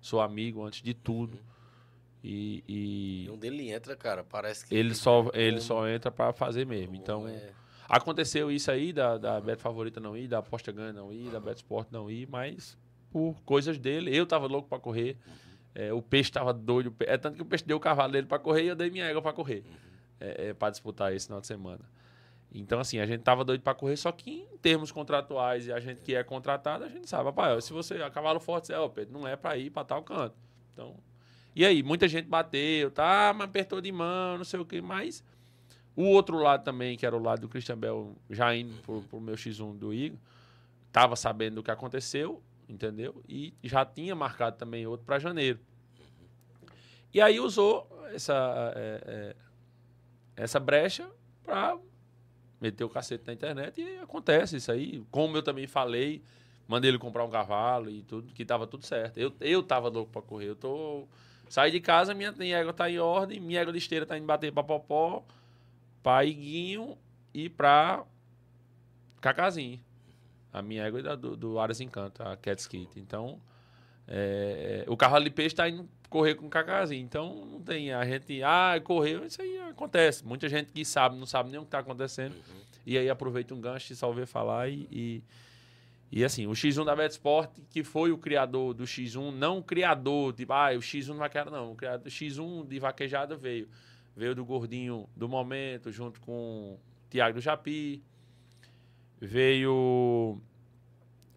[0.00, 1.38] sou amigo antes de tudo.
[2.22, 4.74] E, e E um dele entra, cara, parece que...
[4.74, 6.94] ele só, ele como- só entra para fazer mesmo.
[6.96, 7.52] Então, é-
[7.86, 11.38] Aconteceu isso aí, da, da Bet Favorita não ir, da Aposta Ganha não ir, da
[11.38, 12.78] Bet Sport não ir, mas
[13.12, 14.16] por coisas dele.
[14.16, 15.18] Eu tava louco para correr,
[15.74, 16.94] é, o peixe tava doido.
[17.00, 19.04] É tanto que o peixe deu o cavalo dele para correr e eu dei minha
[19.04, 19.62] égua para correr,
[20.18, 21.84] é, é, para disputar esse final de semana.
[22.54, 25.80] Então, assim, a gente tava doido para correr, só que em termos contratuais e a
[25.80, 28.88] gente que é contratado, a gente sabe, rapaz, se você a cavalo forte, você, ó,
[28.88, 30.36] Pedro, não é para ir para tal canto.
[30.72, 30.94] Então,
[31.54, 35.24] e aí, muita gente bateu, tá, mas apertou de mão, não sei o que, mas
[35.96, 39.20] o outro lado também, que era o lado do Christian Bell, já indo pro, pro
[39.20, 40.18] meu X1 do Igor,
[40.92, 43.20] tava sabendo do que aconteceu, entendeu?
[43.28, 45.58] E já tinha marcado também outro para janeiro.
[47.12, 49.36] E aí usou essa, é, é,
[50.36, 51.08] essa brecha
[51.44, 51.76] para
[52.60, 55.04] meter o cacete na internet e acontece isso aí.
[55.10, 56.22] Como eu também falei,
[56.66, 59.18] mandei ele comprar um cavalo e tudo, que tava tudo certo.
[59.18, 60.48] Eu, eu tava louco para correr.
[60.50, 61.06] Eu tô.
[61.48, 64.26] Saí de casa, minha, minha égua tá em ordem, minha égua de esteira tá indo
[64.26, 65.22] bater pra Popó,
[66.02, 66.96] pra Iguinho
[67.32, 68.04] e pra
[69.20, 69.80] Cacazinho.
[70.52, 72.98] A minha égua é do, do Aras Encanto, a Cat Skit.
[72.98, 73.40] Então,
[74.06, 77.02] é, é, o cavalo de peixe tá indo correr com o Cacazinho.
[77.02, 80.24] Então, não tem a gente, ah, correu, isso aí acontece.
[80.24, 82.36] Muita gente que sabe, não sabe nem o que tá acontecendo.
[82.86, 85.22] E aí aproveita um gancho e só ouvir falar e, e,
[86.12, 90.32] e, assim, o X1 da Betsport, que foi o criador do X1, não o criador,
[90.32, 91.72] tipo, ah, o X1 não vaquejada, não.
[91.72, 93.68] O criador, X1 de vaquejada veio.
[94.16, 98.00] Veio do gordinho do momento, junto com o Tiago do Japi.
[99.20, 100.40] Veio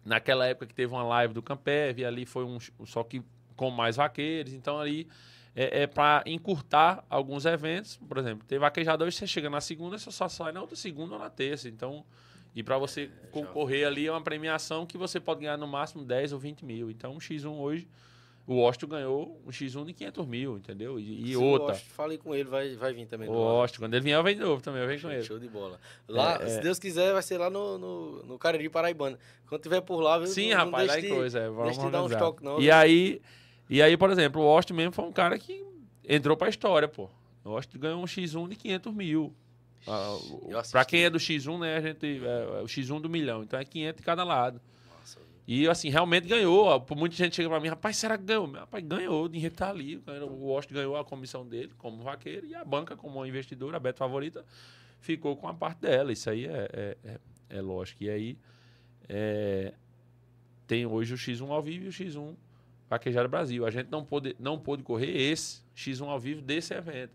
[0.04, 2.58] naquela época que teve uma live do Campev, e ali foi um.
[2.86, 3.24] Só que
[3.58, 4.54] com mais vaqueiros.
[4.54, 5.06] Então ali
[5.54, 7.98] é, é para encurtar alguns eventos.
[8.08, 11.14] Por exemplo, tem vaquejada hoje, você chega na segunda, você só sai na outra segunda
[11.14, 11.68] ou na terça.
[11.68, 12.02] Então.
[12.56, 16.32] E para você concorrer ali é uma premiação que você pode ganhar no máximo 10
[16.32, 16.90] ou 20 mil.
[16.90, 17.86] Então, um X1 hoje,
[18.46, 20.98] o Washington ganhou um X1 de 500 mil, entendeu?
[20.98, 21.68] E, e Se o outra.
[21.74, 23.28] Washington, Falei com ele, vai, vai vir também.
[23.28, 23.32] O.
[23.32, 25.22] Washington, quando ele vier, eu venho de novo também, eu venho com ele.
[25.22, 25.78] show de bola.
[26.08, 26.60] Lá, É, se é.
[26.62, 29.16] Deus quiser, vai ser lá no, no, no Cariri Paraibano.
[29.46, 31.38] Quando tiver por lá, viu, Sim, não, não rapaz, lá deixe em de- coisa.
[31.40, 32.18] É, vamos de dar uns organizar.
[32.18, 32.58] toques, não.
[32.58, 32.74] E viu?
[32.74, 33.22] aí,
[33.68, 35.64] e aí, por exemplo, o Washington mesmo foi um cara que
[36.08, 37.08] entrou pra história, pô.
[37.44, 39.34] O Washington ganhou um X1 de 500 mil.
[39.86, 40.18] Ah,
[40.70, 43.42] pra quem é do X1, né, a gente, é, é o X1 do milhão.
[43.42, 44.60] Então é 500 de cada lado.
[44.98, 46.84] Nossa, E assim, realmente ganhou.
[46.96, 48.50] Muita gente chega pra mim, rapaz, será que ganhou?
[48.50, 50.02] Rapaz, ganhou, o dinheiro tá ali.
[50.22, 53.98] O Washington ganhou a comissão dele como vaqueiro e a banca, como investidora, a Beto
[53.98, 54.44] Favorita,
[55.00, 56.12] ficou com a parte dela.
[56.12, 57.20] Isso aí é, é, é,
[57.50, 58.02] é lógico.
[58.02, 58.38] E aí,
[59.08, 59.72] é,
[60.66, 62.34] tem hoje o X1 ao vivo e o X1
[62.88, 63.66] Vaquejada Brasil.
[63.66, 67.12] A gente não pôde, não pôde correr esse X1 ao vivo desse evento.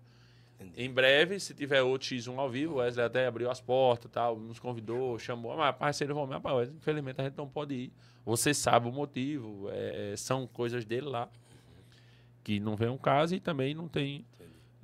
[0.59, 0.81] Entendi.
[0.81, 4.37] Em breve, se tiver outro X1 ao vivo, o Wesley até abriu as portas, tal,
[4.37, 7.93] nos convidou, chamou, mas parceiro, vamos, rapaz, infelizmente a gente não pode ir.
[8.25, 11.27] Você sabe o motivo, é, é são coisas dele lá,
[12.43, 14.25] que não vem um caso e também não tem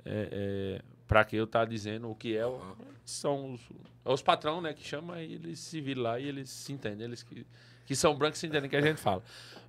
[0.04, 2.44] é, é para que eu estar tá dizendo o que é.
[3.04, 3.60] São os,
[4.04, 7.04] é os patrão, né, que chama e eles se viram lá e eles se entendem,
[7.04, 7.44] eles que,
[7.90, 9.20] que são brancos entendem que a gente fala.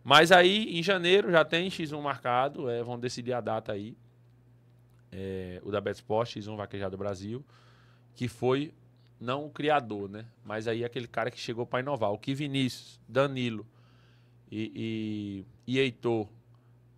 [0.03, 3.97] Mas aí, em janeiro, já tem X1 marcado, é, vão decidir a data aí.
[5.11, 7.43] É, o da Betsport, X1 Vaquejado Brasil,
[8.13, 8.75] que foi
[9.19, 10.23] não o criador, né?
[10.45, 12.11] Mas aí aquele cara que chegou para inovar.
[12.11, 13.65] O que Vinícius, Danilo
[14.51, 16.27] e, e, e Heitor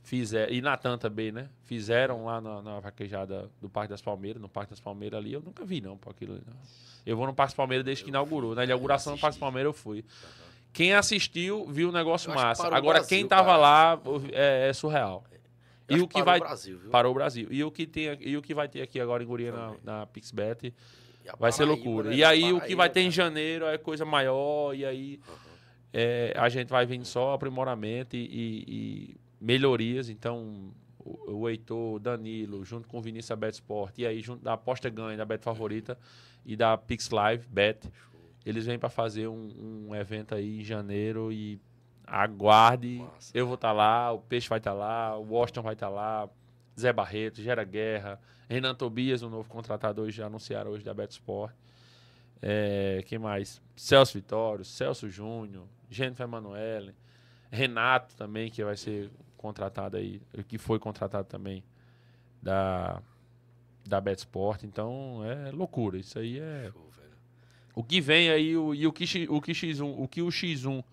[0.03, 1.47] fizeram, e Natan também, né?
[1.63, 5.41] Fizeram lá na, na, vaquejada do Parque das Palmeiras, no Parque das Palmeiras ali, eu
[5.41, 6.33] nunca vi não, por aquilo.
[6.33, 6.59] Não.
[7.05, 8.53] Eu vou no Parque das Palmeiras desde que inaugurou.
[8.53, 10.03] Na inauguração do Parque das Palmeiras eu fui.
[10.73, 12.65] Quem assistiu viu o negócio massa.
[12.65, 13.57] Agora Brasil, quem tava cara.
[13.57, 14.01] lá
[14.31, 15.23] é, é surreal.
[15.87, 17.47] e o que vai o Brasil, para o Brasil.
[17.51, 20.05] E o que tem e o que vai ter aqui agora em Guria na, na
[20.07, 20.73] Pixbet
[21.37, 22.09] vai ser loucura.
[22.09, 22.15] Né?
[22.15, 25.35] E aí o que vai ter em janeiro é coisa maior e aí uhum.
[25.93, 30.09] é, a gente vai vindo só aprimoramento e, e, e melhorias.
[30.09, 34.21] Então o, o Heitor, o Danilo, junto com o Vinícius da Bet Sport e aí
[34.21, 35.95] junto da aposta ganha da Bet Favorita
[36.43, 37.87] e da Pix Live Bet
[38.45, 41.59] eles vêm para fazer um, um, evento aí em janeiro e
[42.05, 42.97] aguarde.
[42.97, 45.73] Nossa, eu vou estar tá lá, o Peixe vai estar tá lá, o Washington vai
[45.73, 46.29] estar tá lá,
[46.79, 51.13] Zé Barreto, Gera Guerra, Renan Tobias, o novo contratado hoje, já anunciaram hoje da Beto
[51.13, 51.53] Sport.
[52.41, 53.61] É, quem mais?
[53.75, 56.93] Celso Vitório, Celso Júnior, Jennifer Emanuele,
[57.49, 61.63] Renato também, que vai ser contratado aí, que foi contratado também
[62.41, 63.01] da,
[63.85, 64.63] da Bet Sport.
[64.63, 65.97] Então é loucura.
[65.97, 66.69] Isso aí é.
[66.71, 66.92] Show
[67.75, 70.83] o que vem aí, o, e o que, o que X1, o que o X1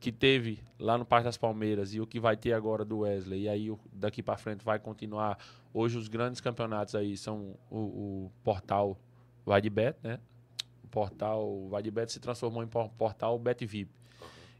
[0.00, 3.44] que teve lá no Parque das Palmeiras e o que vai ter agora do Wesley,
[3.44, 5.38] e aí daqui para frente vai continuar.
[5.72, 8.98] Hoje os grandes campeonatos aí são o, o portal
[9.46, 10.18] Vai de Bet, né?
[10.82, 13.90] O portal Vai de Bet se transformou em portal Bet VIP.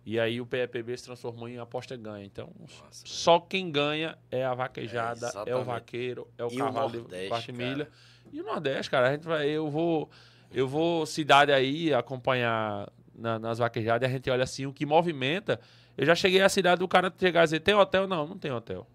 [0.07, 2.25] E aí o PEPB se transformou em aposta ganha.
[2.25, 6.57] Então, Nossa, só quem ganha é a vaquejada, é, é o vaqueiro, é o e
[6.57, 7.89] cavalo o de milha.
[8.31, 10.11] E o Nordeste, cara, a gente vai, eu vou
[10.55, 14.87] eu vou cidade aí acompanhar na, nas vaquejadas e a gente olha assim o que
[14.87, 15.61] movimenta.
[15.99, 18.07] Eu já cheguei à cidade do cara chegar e dizer: tem hotel?
[18.07, 18.87] Não, não tem hotel.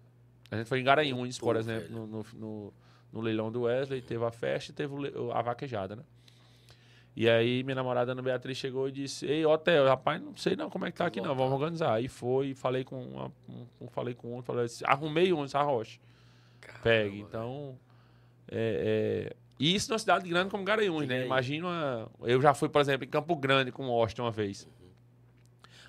[0.50, 2.74] A gente foi em Garanhuns, por exemplo, no, no, no,
[3.12, 4.92] no, leilão do Wesley, teve a festa e teve
[5.32, 6.02] a vaquejada, né?
[7.14, 10.70] E aí minha namorada Ana Beatriz chegou e disse: Ei, hotel, rapaz, não sei não
[10.70, 11.94] como é que tá aqui, não, vamos organizar.
[11.94, 13.32] Aí foi, falei com uma,
[13.80, 16.00] um, falei com um, falei assim, arrumei um, essa rocha.
[16.82, 17.20] Pegue.
[17.20, 17.78] Então,
[18.50, 21.22] é, é, e isso numa cidade grande como Garanhuns, né?
[21.22, 22.08] Imagina.
[22.22, 24.66] Eu já fui, por exemplo, em Campo Grande com o Austin uma vez.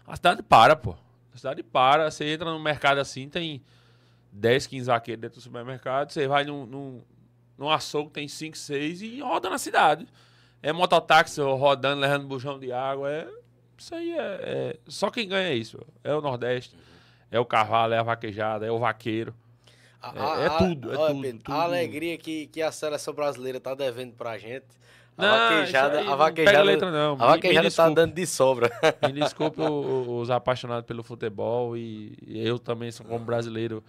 [0.06, 0.93] A cidade para, pô.
[1.34, 2.11] A cidade para.
[2.11, 3.64] Você entra no mercado assim, tem
[4.34, 6.11] 10, 15 vaqueiros dentro do supermercado.
[6.11, 7.02] Você vai num, num,
[7.57, 10.06] num açougue, tem 5, 6 e roda na cidade.
[10.61, 13.10] É mototáxi rodando, levando bujão de água.
[13.10, 13.26] É,
[13.77, 15.80] isso aí é, é, Só quem ganha é isso.
[16.03, 16.76] É o Nordeste.
[17.31, 19.34] É o cavalo, é a vaquejada, é o vaqueiro.
[20.02, 23.60] A, é, é, tudo, é tudo, Pedro, tudo, A alegria que, que a seleção brasileira
[23.60, 24.65] tá devendo pra gente.
[25.18, 27.14] A não, vaquejada, a vaquejada, não letra, não.
[27.14, 28.72] A vaquejada me, tá dando de sobra.
[29.06, 33.84] Me desculpe os apaixonados pelo futebol e eu também sou como brasileiro.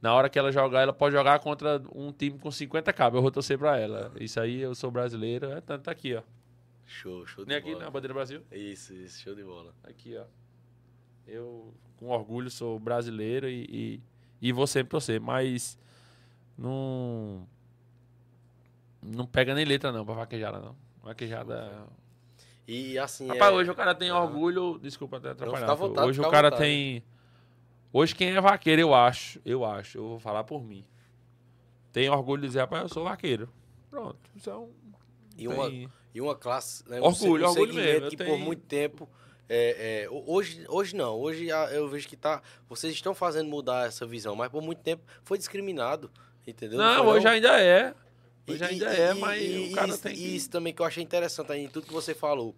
[0.00, 3.18] Na hora que ela jogar, ela pode jogar contra um time com 50 cabos.
[3.18, 4.10] Eu vou torcer pra ela.
[4.18, 5.52] Isso aí, eu sou brasileiro.
[5.52, 6.22] É tanto tá aqui, ó.
[6.84, 8.42] Show, show de Nem aqui na bandeira Brasil?
[8.50, 9.72] Isso, isso, show de bola.
[9.84, 10.24] Aqui, ó.
[11.24, 14.00] Eu, com orgulho, sou brasileiro e, e
[14.42, 15.78] e vou sempre torcer, mas
[16.58, 17.46] não.
[19.00, 20.76] Não pega nem letra, não, pra vaquejada, não.
[21.00, 21.86] Vaquejada.
[22.66, 23.28] E assim.
[23.28, 23.54] Rapaz, é...
[23.54, 24.80] hoje o cara tem orgulho.
[24.82, 25.72] Desculpa até atrapalhar.
[25.74, 26.68] Vontade, hoje o cara vontade.
[26.68, 27.04] tem.
[27.92, 29.40] Hoje quem é vaqueiro, eu acho.
[29.44, 29.98] Eu acho.
[29.98, 30.84] Eu vou falar por mim.
[31.92, 33.48] Tem orgulho de dizer, rapaz, eu sou vaqueiro.
[33.90, 34.18] Pronto.
[34.34, 34.72] Isso é um.
[35.36, 35.48] E, tem...
[35.48, 36.88] uma, e uma classe.
[36.88, 38.10] Né, orgulho, um orgulho mesmo.
[38.10, 38.30] Que tenho...
[38.30, 39.08] por muito tempo
[39.48, 42.42] é, é, hoje, hoje não, hoje eu vejo que tá.
[42.68, 46.10] Vocês estão fazendo mudar essa visão, mas por muito tempo foi discriminado,
[46.46, 46.78] entendeu?
[46.78, 47.32] Não, não hoje não?
[47.32, 47.94] ainda é.
[48.48, 50.36] Hoje e, ainda e, é, mas e, o cara isso, tem que...
[50.36, 52.54] isso também que eu achei interessante aí, tudo que você falou.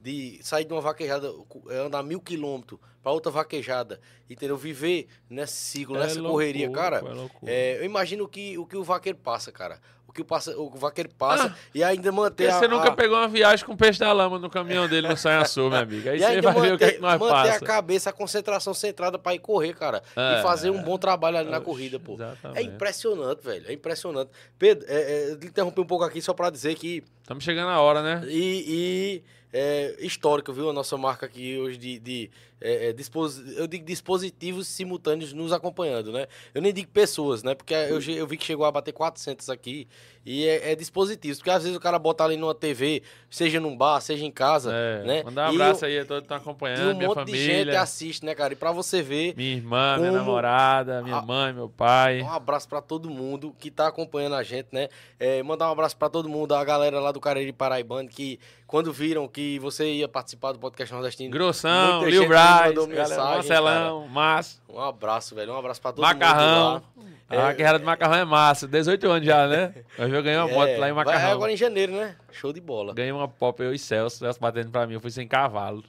[0.00, 1.28] De sair de uma vaquejada,
[1.70, 4.00] é, andar mil quilômetros para outra vaquejada,
[4.30, 4.56] entendeu?
[4.56, 7.02] Viver nesse ciclo, é nessa loucura, correria, cara.
[7.44, 9.80] É, eu imagino que, o que o vaqueiro passa, cara
[10.18, 12.92] que o, passa, o vaqueiro passa ah, e ainda manter a, Você nunca a...
[12.92, 16.08] pegou uma viagem com peixe da lama no caminhão dele no Sanhaçu, meu amigo.
[16.08, 17.64] Aí você vai manter, ver o que, é que nós manter passa.
[17.64, 20.02] a cabeça, a concentração centrada para ir correr, cara.
[20.16, 22.14] É, e fazer um bom trabalho ali na corrida, pô.
[22.14, 22.58] Exatamente.
[22.58, 23.64] É impressionante, velho.
[23.68, 24.30] É impressionante.
[24.58, 28.02] Pedro, é, é, interromper um pouco aqui só para dizer que Estamos chegando a hora,
[28.02, 28.26] né?
[28.26, 29.22] E, e
[29.52, 30.68] é, histórico, viu?
[30.70, 31.98] A nossa marca aqui hoje de.
[31.98, 32.30] de
[32.60, 33.38] é, é, dispos...
[33.56, 36.26] Eu digo dispositivos simultâneos nos acompanhando, né?
[36.52, 37.54] Eu nem digo pessoas, né?
[37.54, 39.86] Porque eu, eu vi que chegou a bater 400 aqui.
[40.28, 41.38] E é, é dispositivos.
[41.38, 44.70] Porque às vezes o cara bota ali numa TV, seja num bar, seja em casa,
[44.72, 45.22] É, né?
[45.24, 47.24] Mandar um E abraço eu- aí a todos que estão E acompanhando, um minha monte
[47.24, 48.52] de gente família, assiste, né, cara?
[48.52, 49.34] E pra você ver.
[49.36, 52.20] minha irmã, minha namorada, minha a- mãe, meu pai.
[52.22, 54.88] Um abraço pra todo mundo que tá acompanhando a gente, né?
[55.18, 58.92] É, mandar um abraço pra todo mundo, a galera lá do Cariri Paraibano, que quando
[58.92, 61.30] viram que você ia participar do podcast nordestino.
[61.30, 65.52] Grossão, Lil Braz, mandou galera, mensagem, Marcelão, Márcio, Um abraço, velho.
[65.54, 66.82] Um abraço pra todo Macarrão.
[66.94, 67.08] mundo.
[67.30, 67.54] A É.
[67.54, 68.66] guerra do macarrão é massa.
[68.66, 69.74] 18 anos já, né?
[70.18, 70.52] Eu ganhei uma lá.
[70.54, 71.28] moto É, lá em vai- Macarrão.
[71.28, 72.16] É agora em janeiro, né?
[72.32, 72.92] Show de bola.
[72.94, 74.18] Ganhei uma pop, eu e Celso.
[74.18, 74.94] Celso batendo pra mim.
[74.94, 75.82] Eu fui sem cavalo.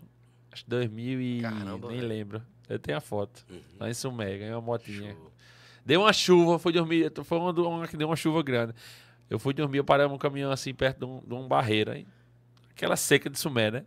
[0.51, 1.41] Acho que 2000 e...
[1.41, 2.07] Caramba, Nem velho.
[2.07, 2.41] lembro.
[2.67, 3.45] Eu tenho a foto.
[3.49, 3.59] Uhum.
[3.79, 4.37] Lá em Sumé.
[4.37, 5.11] Ganhei uma motinha.
[5.13, 5.31] Show.
[5.85, 7.11] Deu uma chuva, fui dormir.
[7.23, 8.73] Foi uma, uma que deu uma chuva grande.
[9.29, 11.93] Eu fui dormir, eu parei um caminhão assim perto de um, de barreiro.
[11.93, 12.05] Hein?
[12.71, 13.85] Aquela seca de Sumé, né?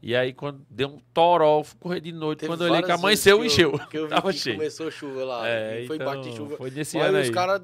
[0.00, 2.40] E aí, quando deu um toró, fui correr de noite.
[2.40, 3.72] Teve quando eu olhei que amanheceu, que eu- encheu.
[3.90, 4.56] Que eu vi Tava que cheio.
[4.56, 5.48] começou chuva lá.
[5.48, 6.56] É, foi então, de chuva.
[6.56, 7.60] foi nesse Olha ano os caras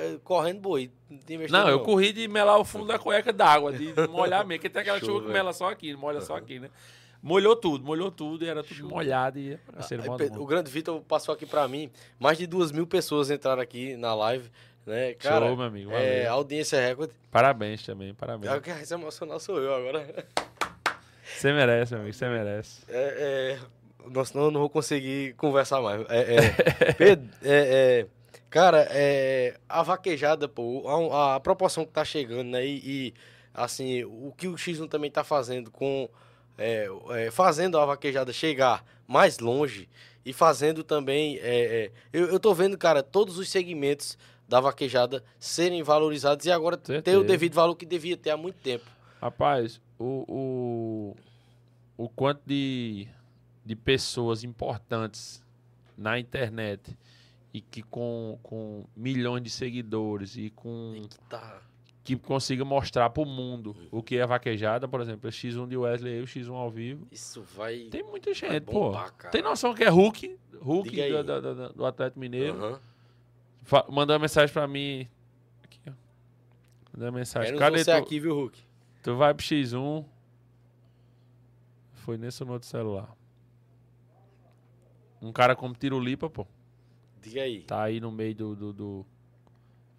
[0.00, 0.90] eh, correndo boi.
[1.10, 4.70] Não, Não, eu corri de melar o fundo da cueca d'água, de molhar mesmo, porque
[4.70, 6.70] tem aquela Show, chuva que mela só aqui, molha só aqui, né?
[7.22, 9.58] Molhou tudo, molhou tudo, e era tudo molhado e
[10.06, 10.38] bom.
[10.38, 11.90] o grande Vitor passou aqui pra mim.
[12.18, 14.48] Mais de duas mil pessoas entraram aqui na live.
[14.86, 15.14] Né?
[15.14, 17.12] Cara, Show, meu amigo, é, audiência recorde.
[17.30, 18.52] Parabéns também, parabéns.
[18.52, 20.24] É, o que é emocional sou eu agora.
[21.36, 22.80] Você merece, meu amigo, você merece.
[22.88, 26.00] É, é, nossa, não, não vou conseguir conversar mais.
[26.08, 28.06] É, é, Pedro, é, é,
[28.48, 32.64] cara, é, a vaquejada, pô, a, a proporção que tá chegando, né?
[32.64, 33.14] E, e,
[33.52, 36.08] assim, o que o X1 também tá fazendo com.
[36.56, 39.88] é, é, fazendo a vaquejada chegar mais longe
[40.24, 41.38] e fazendo também.
[42.12, 44.16] eu, eu tô vendo, cara, todos os segmentos
[44.48, 48.56] da vaquejada serem valorizados e agora ter o devido valor que devia ter há muito
[48.56, 48.84] tempo.
[49.20, 51.14] Rapaz, o,
[51.96, 53.06] o, o quanto de,
[53.64, 55.42] de pessoas importantes
[55.96, 56.96] na internet
[57.52, 61.60] e que com, com milhões de seguidores e com Tá.
[62.04, 66.18] que consiga mostrar pro mundo o que é vaquejada, por exemplo, o X1 de Wesley
[66.18, 67.06] e o X1 ao vivo.
[67.10, 67.88] Isso vai.
[67.90, 68.72] Tem muita gente, Vai pô.
[68.90, 69.30] bombar, cara.
[69.32, 72.78] Tem noção que é Hulk, Hulk do, do, do- do Atlético Mineiro.
[73.62, 75.08] Fa- Mandou uma mensagem pra mim.
[75.64, 75.92] Aqui, ó.
[76.92, 77.48] Mandou uma mensagem.
[77.48, 77.96] Quero Cadê você tu?
[77.96, 78.62] aqui, viu, Hulk?
[79.06, 80.04] Tu vai pro X1.
[81.92, 83.16] Foi nesse ou no outro celular.
[85.22, 86.44] Um cara como Tirulipa, pô.
[87.22, 87.62] Diga aí.
[87.62, 88.56] Tá aí no meio do.
[88.56, 89.06] do, do...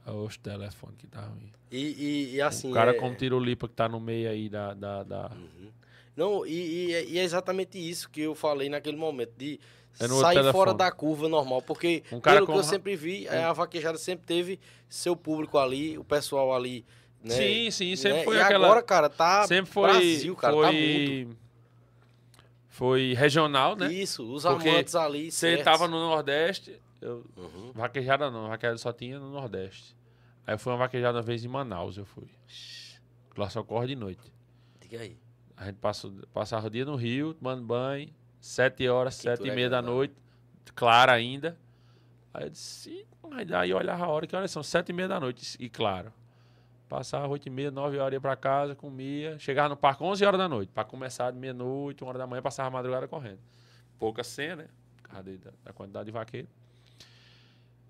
[0.05, 1.53] É o telefone que tá ruim.
[1.71, 2.69] E, e, e assim.
[2.69, 2.93] um cara é...
[2.95, 4.73] como Tirulipa que tá no meio aí da.
[4.73, 5.71] da, da- Uhum.
[6.13, 9.57] Não, e, e é- exatamente isso que eu falei naquele momento, de
[9.97, 11.61] É sair fora da curva normal.
[11.61, 14.59] Porque, Um cara pelo que eu sempre vi, é, a vaquejada sempre teve
[14.89, 16.85] seu público ali, o pessoal ali.
[17.27, 17.35] Né?
[17.35, 18.23] Sim, sim, sempre né?
[18.23, 18.65] foi e aquela.
[18.67, 19.89] agora, cara, tá sempre foi.
[19.91, 21.27] Brasil, cara, tá foi,
[22.69, 23.91] foi regional, né?
[23.91, 25.31] Isso, os Porque amantes ali.
[25.31, 25.65] Você certos.
[25.65, 26.79] tava no Nordeste.
[27.01, 27.71] Eu, Uhum.
[27.73, 29.95] Vaquejada não, vaquejada só tinha no Nordeste.
[30.45, 32.27] Aí eu fui uma vaquejada uma vez em Manaus, eu fui.
[33.37, 34.31] Lá só corre de noite.
[34.79, 35.17] Diga aí.
[35.55, 38.09] A gente passou, passava o dia no Rio, tomando banho,
[38.39, 40.13] sete horas, Que sete e tu é meia da noite,
[40.75, 41.57] clara ainda.
[42.33, 43.05] Aí eu disse,
[43.67, 44.61] eu olhava a hora, que horas são?
[44.61, 46.13] Sete e meia da noite, e claro.
[46.87, 49.37] Passava oito e meia, nove horas ia pra casa, comia.
[49.39, 52.41] Chegava no parque onze horas da noite, pra começar de meia-noite, uma hora da manhã,
[52.41, 53.39] passava a madrugada correndo.
[53.99, 54.69] Pouca cena, né?
[55.03, 56.47] Por causa da, da quantidade de vaqueiro.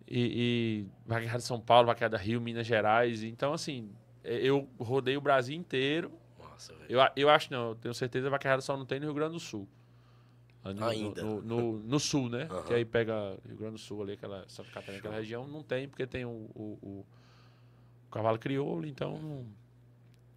[0.07, 3.23] E, e de São Paulo, vaquejada Rio, Minas Gerais.
[3.23, 3.91] Então, assim,
[4.23, 6.11] eu rodei o Brasil inteiro.
[6.39, 6.85] Nossa, velho.
[6.89, 9.39] Eu, eu acho não, eu tenho certeza que só não tem no Rio Grande do
[9.39, 9.67] Sul.
[10.63, 11.21] No- Ainda.
[11.23, 12.47] No, no, no sul, né?
[12.51, 12.63] Aham.
[12.63, 15.87] Que aí pega Rio Grande do Sul ali, aquela Santa Catarina, aquela região, não tem,
[15.87, 17.05] porque tem o, o, o
[18.11, 19.45] cavalo crioulo, então.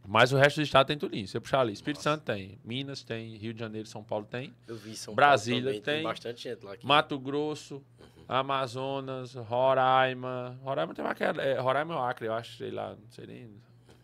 [0.06, 1.36] Mas o resto do estado tem tudo isso.
[1.36, 2.10] Eu puxar ali, Espírito Nossa.
[2.16, 5.80] Santo tem, Minas tem, Rio de Janeiro, São Paulo tem, Eu vi São Brasília Paulo
[5.80, 6.02] também, tem.
[6.04, 6.72] bastante gente lá.
[6.72, 6.86] Aqui.
[6.86, 7.82] Mato Grosso,
[8.26, 10.58] Amazonas, Roraima.
[10.62, 11.42] Roraima tem vaqueada.
[11.42, 13.50] É, Roraima é o Acre, eu acho, sei lá, não sei nem.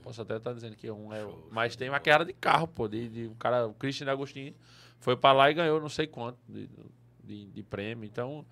[0.02, 1.24] Posso até estar dizendo que um é.
[1.24, 2.86] o- Show, Mas show tem vaqueada de carro, pô.
[2.86, 4.54] De, de, o cara, o Christian Agostinho,
[5.00, 6.68] foi pra lá e ganhou não sei quanto de,
[7.24, 8.04] de, de prêmio.
[8.04, 8.44] Então.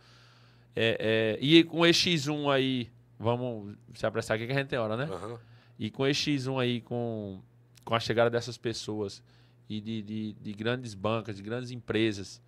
[0.77, 4.79] É, é, e com esse X1 aí, vamos se apressar aqui que a gente tem
[4.79, 5.05] hora, né?
[5.05, 5.39] Aham.
[5.79, 7.41] E com esse X1 aí, com,
[7.85, 9.23] com a chegada dessas pessoas
[9.69, 12.41] e de, de, de grandes bancas, de grandes empresas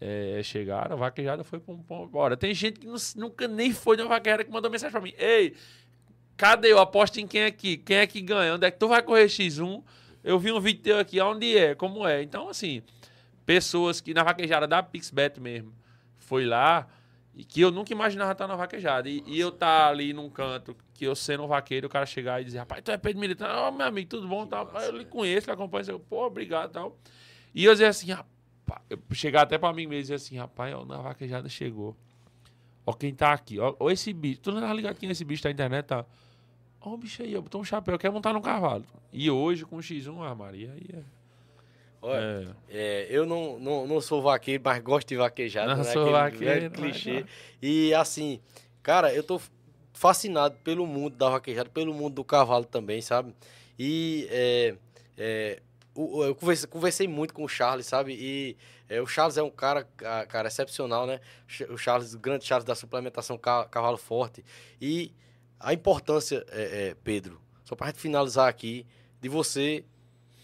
[0.00, 2.16] é, chegaram, a vaquejada foi para um ponto.
[2.18, 5.14] Ora, tem gente que nu- nunca nem foi numa vaquejada que mandou mensagem para mim:
[5.16, 5.54] Ei,
[6.36, 6.78] cadê eu?
[6.78, 7.78] Aposto em quem aqui?
[7.78, 8.54] Quem é que ganha?
[8.54, 9.82] Onde é que tu vai correr X1?
[10.22, 11.74] Eu vi um vídeo teu aqui, onde é?
[11.74, 12.22] Como é?
[12.22, 12.82] Então, assim,
[13.46, 15.72] pessoas que na vaquejada da Pixbet mesmo
[16.16, 16.86] foi lá
[17.36, 19.10] E que eu nunca imaginava estar na vaquejada.
[19.10, 22.40] E, e eu estar ali num canto, que eu sendo um vaqueiro, o cara chegar
[22.40, 24.46] e dizer, rapaz, tu é Pedro Militão, ó, meu amigo, tudo bom?
[24.46, 24.72] Tal.
[24.72, 26.96] massa, eu lhe conheço, lhe acompanho, eu, pô, obrigado tal.
[27.54, 30.74] E eu dizer assim, rapaz, eu chegar até pra mim mesmo e dizer assim, rapaz,
[30.74, 31.94] ó, na vaquejada chegou.
[32.86, 34.40] Ó, quem tá aqui, ó, ó esse bicho.
[34.40, 36.06] Tu não tá ligado quem é esse bicho da internet, tá?
[36.80, 38.84] Ó, o bicho aí, ó, botou um chapéu, quer montar no cavalo.
[39.12, 41.15] E hoje, com o X1, ah, Maria, aí é.
[42.06, 42.76] Olha, é.
[42.78, 45.74] É, eu não, não, não sou vaqueiro, mas gosto de vaquejada.
[45.74, 45.92] Não né?
[45.92, 47.12] sou Aquele vaqueiro, mas clichê.
[47.14, 47.24] vai.
[47.60, 48.40] E assim,
[48.82, 49.40] cara, eu tô
[49.92, 53.34] fascinado pelo mundo da vaquejada, pelo mundo do cavalo também, sabe?
[53.78, 54.74] E é,
[55.16, 55.62] é,
[55.96, 58.14] eu conversei, conversei muito com o Charles, sabe?
[58.18, 58.56] E
[58.88, 61.20] é, o Charles é um cara, ca- cara, excepcional, né?
[61.70, 64.44] O Charles, o grande Charles da suplementação ca- cavalo forte.
[64.80, 65.12] E
[65.58, 68.86] a importância, é, é, Pedro, só pra gente finalizar aqui,
[69.20, 69.82] de você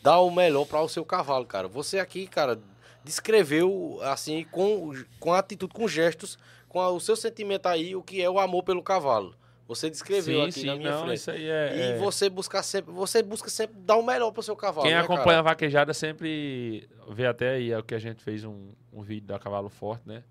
[0.03, 1.69] dar o melhor para o seu cavalo, cara.
[1.69, 2.59] Você aqui, cara,
[3.05, 6.39] descreveu assim com, com atitude, com gestos,
[6.69, 9.35] com a- o seu sentimento aí, o que é o amor pelo cavalo.
[9.69, 11.17] Você descreveu sim, aqui sim, na minha não, frente.
[11.19, 11.77] isso aí é.
[11.77, 14.87] E é- você buscar sempre, você busca sempre dar o melhor pro seu cavalo.
[14.87, 15.39] Quem né, acompanha cara?
[15.39, 19.29] a vaquejada sempre vê até aí é o que a gente fez um, um vídeo
[19.29, 20.25] da Cavalo Forte, né?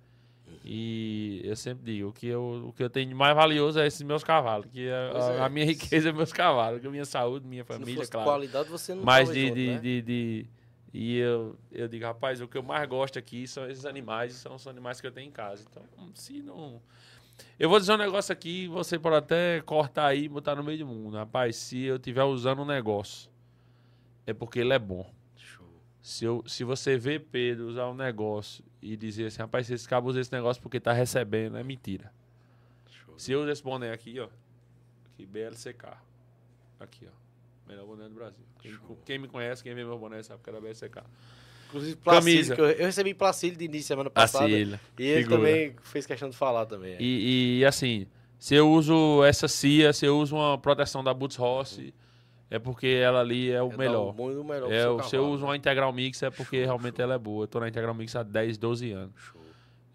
[0.63, 3.88] E eu sempre digo, o que eu, o que eu tenho de mais valioso é
[3.88, 5.39] esses meus cavalos, que a, Pois a- é.
[5.41, 8.29] a minha riqueza é meus cavalos, que a minha saúde, minha família, claro.
[8.29, 9.79] qualidade, você não Mas de, de, né?
[9.79, 10.45] de, de-
[10.93, 14.55] E eu, eu digo, rapaz, o que eu mais gosto aqui são esses animais, são
[14.55, 15.65] os animais que eu tenho em casa.
[15.69, 15.83] Então,
[16.13, 16.79] se não.
[17.57, 20.77] Eu vou dizer um negócio aqui, você pode até cortar aí e botar no meio
[20.77, 21.17] do mundo.
[21.17, 23.31] Rapaz, se eu estiver usando um negócio,
[24.27, 25.09] é porque ele é bom.
[26.01, 30.09] Se, eu, se você vê Pedro usar um negócio e dizer assim, rapaz, esse cabo
[30.09, 32.11] usa esse negócio porque tá recebendo, é mentira.
[32.89, 33.19] Show.
[33.19, 34.27] Se eu uso esse boné aqui, ó.
[35.13, 35.85] Aqui, BLCK.
[36.79, 37.69] Aqui, ó.
[37.69, 38.43] Melhor boné do Brasil.
[38.59, 41.03] Quem, quem me conhece, quem vê meu boné sabe que era BLCK.
[41.67, 42.55] Inclusive, Placílio, Camisa.
[42.55, 44.45] eu, eu recebi Placílio de início semana passada.
[44.45, 44.81] Acilha.
[44.97, 45.37] e ele figura.
[45.37, 46.95] também fez questão de falar também.
[46.95, 46.97] é.
[46.99, 48.07] E, e, assim,
[48.37, 51.93] se eu uso essa CIA, se eu uso uma proteção da Boots Rossi,
[52.51, 54.13] é porque ela ali é o É melhor.
[54.15, 56.65] o o melhor pro É, o- se eu uso uma Integral Mix é porque Show,
[56.65, 57.03] realmente show.
[57.03, 57.45] ela é boa.
[57.45, 59.13] Eu tô na Integral Mix há 10, 12 anos.
[59.15, 59.41] Show.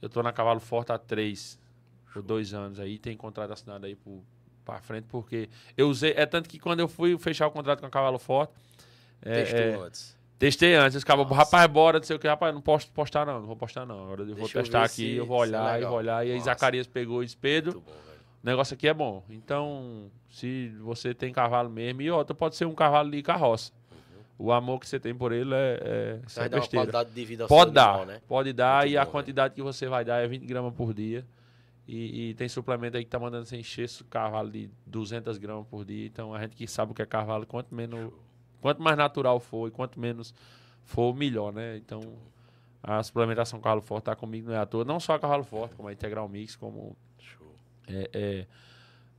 [0.02, 1.58] Eu tô na Cavalo Forte há 3
[2.12, 2.98] por 2 anos aí.
[2.98, 4.22] Tem contrato assinado aí por,
[4.64, 6.14] pra frente, porque eu usei.
[6.16, 8.52] É tanto que quando eu fui fechar o contrato com a Cavalo Forte.
[9.22, 10.16] é, Testou é, antes.
[10.38, 11.34] Testei antes, cabos, Nossa.
[11.36, 14.02] rapaz, bora, não sei o que, rapaz, não posso postar não, não vou postar não.
[14.04, 15.90] Agora eu vou Deixa eu testar ver aqui, se- eu vou é olhar, e legal.
[15.90, 16.26] vou olhar.
[16.26, 16.40] E aí.
[16.40, 17.82] Zacarias pegou e disse, Pedro.
[18.47, 19.24] O negócio aqui é bom.
[19.28, 23.73] Então, se você tem cavalo mesmo, e outra, pode ser um cavalo de carroça.
[24.39, 26.86] O amor que você tem por ele é, é, Vai é dar uma besteira.
[26.86, 28.20] qualidade de vida ao Pode seu dar, animal, né?
[28.28, 30.94] pode dar, Muito e a bom, quantidade que você vai dar é 20 gramas por
[30.94, 31.27] dia.
[31.89, 35.66] E, e tem suplemento aí que tá mandando você encher esse cavalo de 200 gramas
[35.66, 36.06] por dia.
[36.06, 38.12] Então, a gente que sabe o que é cavalo, quanto menos,
[38.60, 40.32] quanto mais natural for e quanto menos
[40.85, 41.77] for, melhor, né?
[41.78, 42.01] Então,
[42.81, 44.85] a suplementação Cavalo Forte tá comigo não é à toa.
[44.85, 46.97] Não só a Cavalo Forte, como a Integral Mix, como.
[47.86, 48.46] É, é,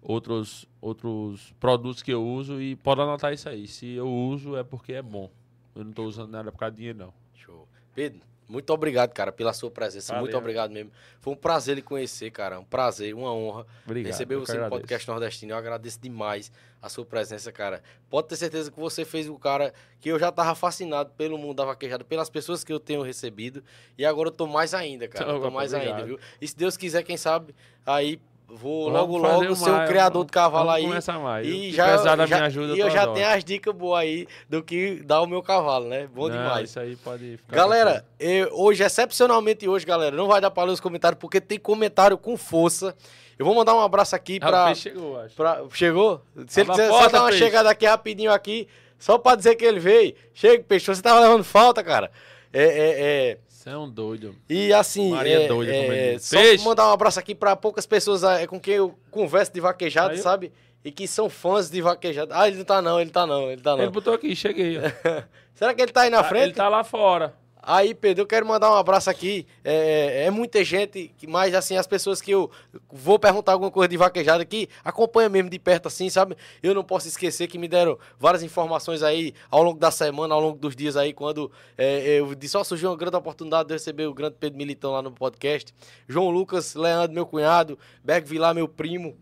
[0.02, 2.62] outros, outros produtos que eu uso.
[2.62, 3.68] E pode anotar isso aí.
[3.68, 5.30] Se eu uso, é porque é bom.
[5.76, 7.14] Eu não tô usando nada por causa de dinheiro, não.
[7.36, 7.68] Show.
[7.94, 10.14] Pedro, muito obrigado, cara, pela sua presença.
[10.14, 10.24] Valeu.
[10.24, 10.90] Muito obrigado mesmo.
[11.20, 12.60] Foi um prazer lhe conhecer, cara.
[12.60, 13.68] Um prazer, uma honra.
[13.86, 14.12] Obrigado.
[14.12, 15.52] Receber você no podcast nordestino.
[15.52, 16.50] Eu agradeço demais
[16.82, 17.84] a sua presença, cara.
[18.10, 21.58] Pode ter certeza que você fez o cara que eu já tava fascinado pelo mundo
[21.58, 23.62] da vaquejada, pelas pessoas que eu tenho recebido.
[23.98, 25.30] E agora eu tô mais ainda, cara.
[25.30, 25.96] Eu tô mais obrigado.
[25.96, 26.20] ainda, viu?
[26.40, 27.54] E se Deus quiser, quem sabe,
[27.86, 30.84] aí vou Vamos logo, logo o ser um mais, criador de cavalo aí.
[30.84, 31.46] começar mais.
[31.48, 35.22] E já, já- ajuda, e eu já tenho as dicas boas aí do que dá
[35.22, 36.08] o meu cavalo, né?
[36.14, 36.70] Bom Não, demais.
[36.70, 40.72] Isso aí pode ficar Galera, eu- hoje, excepcionalmente hoje, galera, não vai dar pra ler
[40.72, 42.96] os comentários, porque tem comentário com força.
[43.38, 44.40] Eu vou mandar um abraço aqui.
[44.42, 44.64] Ah, pra...
[44.64, 45.36] o peixe chegou, acho.
[45.36, 46.22] pra- chegou?
[46.48, 47.44] Se ele quiser só dar uma peixe.
[47.44, 48.68] chegada aqui rapidinho aqui,
[48.98, 50.16] só pra dizer que ele veio.
[50.34, 52.10] Chega, peixe, você tava levando falta, cara.
[52.52, 53.02] É, é,
[53.32, 53.38] é...
[53.68, 54.34] Você é um doido.
[54.50, 56.24] E assim, Maria é, doida, como ele é, diz.
[56.26, 56.64] só Peixe.
[56.64, 60.20] mandar um abraço aqui pra poucas pessoas é, com quem eu converso de vaquejada, Aí
[60.20, 60.54] sabe?
[60.86, 62.34] E que são fãs de vaquejada.
[62.40, 63.84] Ah, ele não tá não, ele tá não, ele tá não.
[63.84, 64.78] Ele botou aqui, cheguei.
[65.54, 66.44] Será que ele tá aí na Ah, frente?
[66.46, 67.34] Ele tá lá fora.
[67.70, 69.46] Aí, Pedro, eu quero mandar um abraço aqui.
[69.62, 72.50] É, é muita gente, mas assim, as pessoas que eu
[72.90, 76.38] vou perguntar alguma coisa de vaquejada aqui, acompanha mesmo de perto assim, sabe?
[76.64, 80.40] Eu não posso esquecer que me deram várias informações aí ao longo da semana, ao
[80.40, 84.06] longo dos dias aí, quando é, eu disse, só surgiu uma grande oportunidade de receber
[84.06, 85.76] o grande Pedro Militão lá no podcast.
[86.08, 89.18] João Lucas, Leandro, meu cunhado, Berg Vilar, meu primo.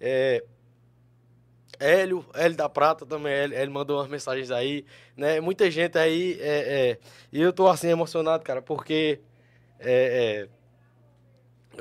[0.00, 0.42] É,
[1.78, 4.84] Hélio, Hélio da Prata também, Hélio, Hélio mandou umas mensagens aí,
[5.16, 5.40] né?
[5.40, 6.98] Muita gente aí, é, é,
[7.32, 9.20] e eu tô assim emocionado, cara, porque
[9.78, 10.48] é, é,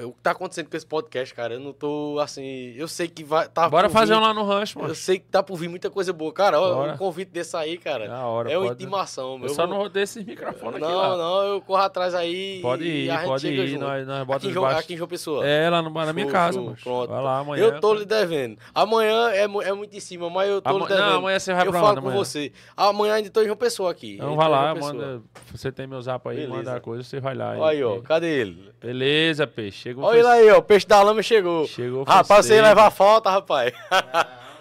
[0.06, 1.54] O que tá acontecendo com esse podcast, cara?
[1.56, 2.74] Eu não tô assim.
[2.76, 3.48] Eu sei que vai.
[3.48, 4.92] Tá Bora fazer vir- um lá no rancho, mano.
[4.92, 6.34] Eu sei que tá por vir muita coisa boa.
[6.34, 6.94] Cara, Bora.
[6.94, 8.08] um convite desse aí, cara.
[8.08, 8.84] Na hora, é uma pode.
[8.84, 9.34] intimação.
[9.34, 9.50] Eu meu.
[9.50, 12.60] só Eu não vou- rodei esses microfones aqui Não, não, eu corro atrás aí.
[12.62, 13.68] Pode ir, pode ir.
[13.68, 13.82] junto.
[13.84, 15.46] Nós, nós aqui, bota em os João, aqui em João Pessoa.
[15.48, 16.78] É, lá no, na minha Show, casa, show, mano.
[16.84, 17.10] pronto.
[17.10, 17.64] Vai lá amanhã.
[17.64, 18.58] Eu tô lhe devendo.
[18.74, 21.06] Amanhã é, é muito em cima, mas eu tô Ama- lhe devendo.
[21.10, 22.24] Não, amanhã você vai eu pra falo onde com amanhã?
[22.24, 22.52] você.
[22.76, 24.16] Amanhã ainda tô em João Pessoa aqui.
[24.16, 25.22] Então Eu vai em lá, manda.
[25.52, 27.54] Você tem meu zap aí, manda a coisa, você vai lá.
[27.68, 28.00] Aí, ó.
[28.02, 28.72] Cadê ele?
[28.82, 29.83] Beleza, peixe.
[29.84, 30.06] Chegou.
[30.06, 30.60] Olha ele aí, ó.
[30.60, 31.68] O peixe da lama chegou.
[31.68, 32.04] Chegou.
[32.04, 32.64] Rapaz, você cedo.
[32.64, 33.74] levar falta, rapaz.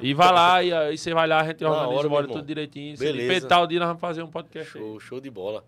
[0.01, 2.97] E vai lá, e aí você vai lá, a gente organiza, hora, bora tudo direitinho.
[2.97, 3.33] Se Beleza.
[3.33, 4.83] ele tal dia, nós vamos fazer um podcast aí.
[4.83, 5.65] show, show de bola.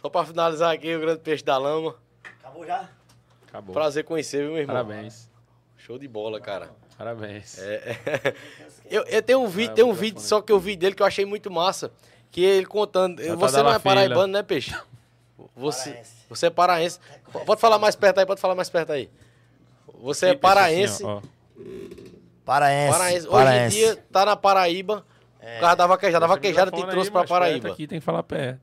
[0.00, 1.94] Só pra finalizar aqui, o grande peixe da lama.
[2.40, 2.88] Acabou já?
[3.46, 3.72] Acabou.
[3.72, 4.74] Prazer conhecer, meu irmão.
[4.74, 5.30] Parabéns.
[5.78, 6.68] Show de bola, cara.
[6.98, 7.60] Parabéns.
[7.60, 8.34] É, é.
[8.90, 11.06] Eu, eu tenho um vídeo, tem um vídeo só que eu vi dele que eu
[11.06, 11.92] achei muito massa.
[12.32, 13.24] Que ele contando.
[13.24, 14.74] Tá você da não é paraibano, né, peixe?
[15.56, 16.21] Você, Paraense.
[16.34, 16.98] Você é paraense.
[17.46, 19.08] Pode falar mais perto aí, pode falar mais perto aí.
[20.00, 20.94] Você é paraense.
[20.94, 21.20] assim, ó.
[22.44, 22.92] Paraense.
[22.98, 23.26] paraense.
[23.28, 23.76] Hoje Paraense.
[23.76, 25.04] em dia tá na Paraíba.
[25.38, 26.24] Por causa da vaquejada.
[26.24, 27.68] A vaquejada te trouxe aí, pra Paraíba.
[27.70, 28.58] Aqui tem que falar pé.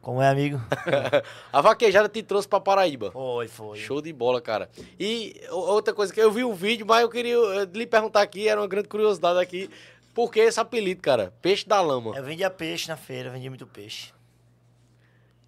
[0.00, 0.58] Como é, amigo?
[1.52, 3.10] A vaquejada te trouxe pra Paraíba.
[3.10, 3.78] Foi, foi.
[3.78, 4.70] Show de bola, cara.
[4.98, 7.36] E o- outra coisa que eu vi um vídeo, mas eu queria
[7.74, 9.68] lhe perguntar aqui, era uma grande curiosidade aqui.
[10.14, 11.32] Por que esse apelido, cara?
[11.42, 12.16] Peixe da lama.
[12.16, 14.12] Eu vendia peixe na feira, vendia muito peixe.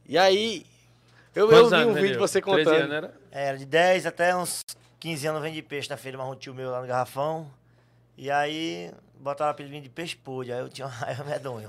[0.07, 0.66] E aí,
[1.35, 2.81] eu, eu vi um vídeo de você 13 contando.
[2.82, 3.15] anos, era?
[3.31, 4.62] Era de 10 até uns
[4.98, 7.51] 15 anos eu vendi peixe na feira, mas um tio meu lá no garrafão.
[8.16, 11.66] E aí botava apelido de peixe pude, aí eu tinha uma raiva medonha.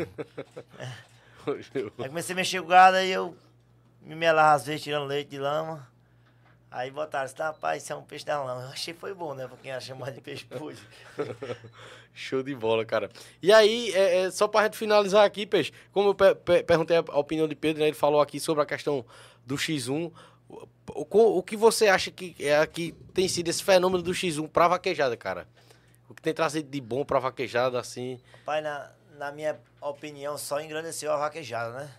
[1.47, 3.35] Aí comecei a mexer com o gado, aí eu
[4.01, 5.87] me melava às vezes tirando leite de lama.
[6.69, 8.61] Aí botaram assim, rapaz, isso é um peixe da lama.
[8.63, 9.45] Eu achei que foi bom, né?
[9.45, 10.79] Pra quem chamar de peixe pude.
[12.13, 13.09] Show de bola, cara.
[13.41, 16.97] E aí, é, é, só pra gente finalizar aqui, Peixe, como eu pe- pe- perguntei
[16.97, 19.05] a opinião de Pedro, né, ele falou aqui sobre a questão
[19.45, 20.11] do X1.
[20.49, 24.47] O, o- o que você acha que, é, que tem sido esse fenômeno do X1
[24.49, 25.47] pra vaquejada, cara?
[26.09, 28.19] O que tem trazido de bom pra vaquejada, assim?
[28.45, 31.91] Pai, na, na minha opinião, só engrandeceu a vaquejada, né?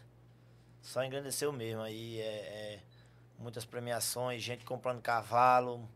[0.83, 1.81] Só engrandeceu mesmo.
[1.83, 2.81] Aí é, é
[3.39, 5.89] muitas premiações, gente comprando cavalo,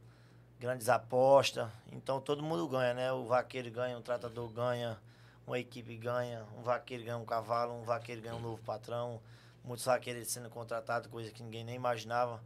[0.58, 1.68] grandes apostas.
[1.92, 3.12] Então todo mundo ganha, né?
[3.12, 4.98] O vaqueiro ganha, o tratador ganha,
[5.46, 9.20] uma equipe ganha, um vaqueiro ganha um cavalo, um vaqueiro ganha um novo patrão.
[9.66, 12.40] Muitos vaqueiros sendo contratados, coisa que ninguém nem imaginava.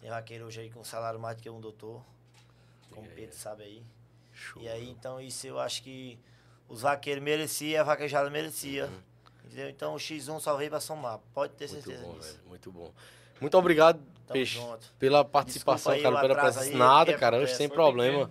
[0.00, 2.02] Tem vaqueiro hoje aí com salário mais do que um doutor,
[2.90, 3.82] como o Pedro sabe aí.
[4.32, 4.62] Show.
[4.62, 6.18] E aí, então, isso eu acho que
[6.68, 8.90] os vaqueiros mereciam, a vaquejada merecia.
[9.46, 9.68] Entendeu?
[9.68, 11.18] Então, o X1 só veio pra somar.
[11.34, 12.32] Pode ter Muito certeza bom, disso.
[12.32, 12.48] velho.
[12.48, 12.90] Muito bom.
[13.40, 14.86] Muito obrigado, Tamo Peixe, junto.
[15.00, 16.60] pela participação, aí cara, pela presença.
[16.70, 17.56] aí, Nada, é cara, acontece.
[17.58, 18.30] sem problema.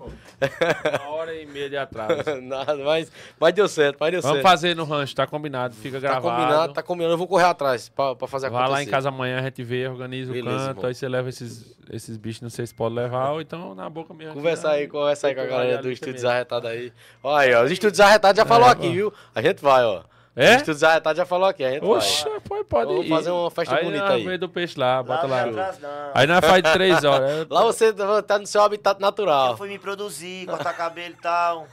[1.02, 2.14] Uma hora e meia de atraso.
[2.42, 4.48] Nada, mas, mas deu certo, mas deu Vamos certo.
[4.48, 6.24] fazer no rancho, tá combinado, fica Tá gravado.
[6.42, 7.14] combinado, tá combinado.
[7.14, 8.72] Eu vou correr atrás pra, pra fazer Vai acontecer.
[8.78, 10.86] lá em casa amanhã, a gente vê, organiza Beleza, o canto, irmão.
[10.88, 14.14] aí você leva esses, esses bichos, não sei se pode levar, ou então na boca
[14.14, 14.34] mesmo.
[14.34, 16.24] Conversa aqui, aí, conversa aí com a galera do radialista Estúdio mesmo.
[16.28, 16.94] Desarretado aí.
[17.22, 17.66] Olha aí, ó.
[17.66, 18.92] Os Estúdios Desarretados já falou É, aqui, ó.
[18.92, 19.14] viu?
[19.36, 20.04] A gente vai, ó.
[20.34, 20.52] É?
[20.52, 22.40] O Estúdio Desarretado já falou aqui, a gente Oxe, vai.
[22.40, 23.10] pode, pode Vamos ir.
[23.10, 24.26] fazer uma festa aí bonita nós aí.
[24.26, 25.44] meio do peixe lá, bota lá.
[25.44, 26.12] Lá não é atrás, não.
[26.14, 27.48] Aí nós faz de três horas.
[27.52, 27.94] Lá você
[28.26, 29.52] tá no seu habitat natural.
[29.52, 31.68] Eu fui me produzir, cortar cabelo e tal.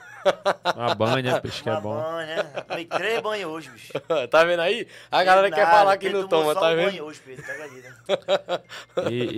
[0.77, 1.95] Uma banha, peixe que é Uma bom.
[2.03, 2.43] banha, né?
[2.67, 3.93] Tomei três banhos hoje, bicho.
[4.29, 4.89] tá vendo aí?
[5.09, 6.91] A galera quer Nada, falar que não toma, só tá vendo?
[6.91, 8.63] banho hoje, Pedro, tá acredita?
[9.09, 9.31] E,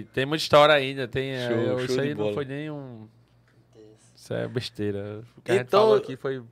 [0.00, 1.06] e tem muita história ainda.
[1.06, 3.06] Tem, é, Show, eu- show isso aí não foi nem um.
[4.16, 5.22] Isso é besteira.
[5.38, 6.42] O que a gente Então- falou aqui foi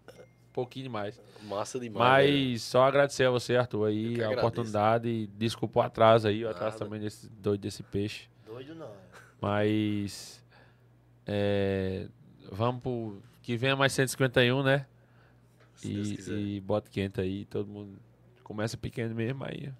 [0.52, 1.20] pouquinho demais.
[1.44, 2.24] Massa demais.
[2.26, 2.38] velho.
[2.50, 4.38] Mas só agradecer a você, Arthur, aí, a agradeço.
[4.38, 5.08] oportunidade.
[5.08, 8.28] e Desculpa o atraso aí, o atraso também desse doido desse peixe.
[8.46, 8.90] Doido não.
[9.40, 10.42] Mas.
[11.26, 12.06] É,
[12.50, 13.22] vamos pro.
[13.42, 14.86] Que venha mais 151, né?
[15.74, 16.38] Se Deus E, quiser.
[16.38, 17.98] e bota quente aí, todo mundo
[18.44, 19.72] começa pequeno mesmo, aí.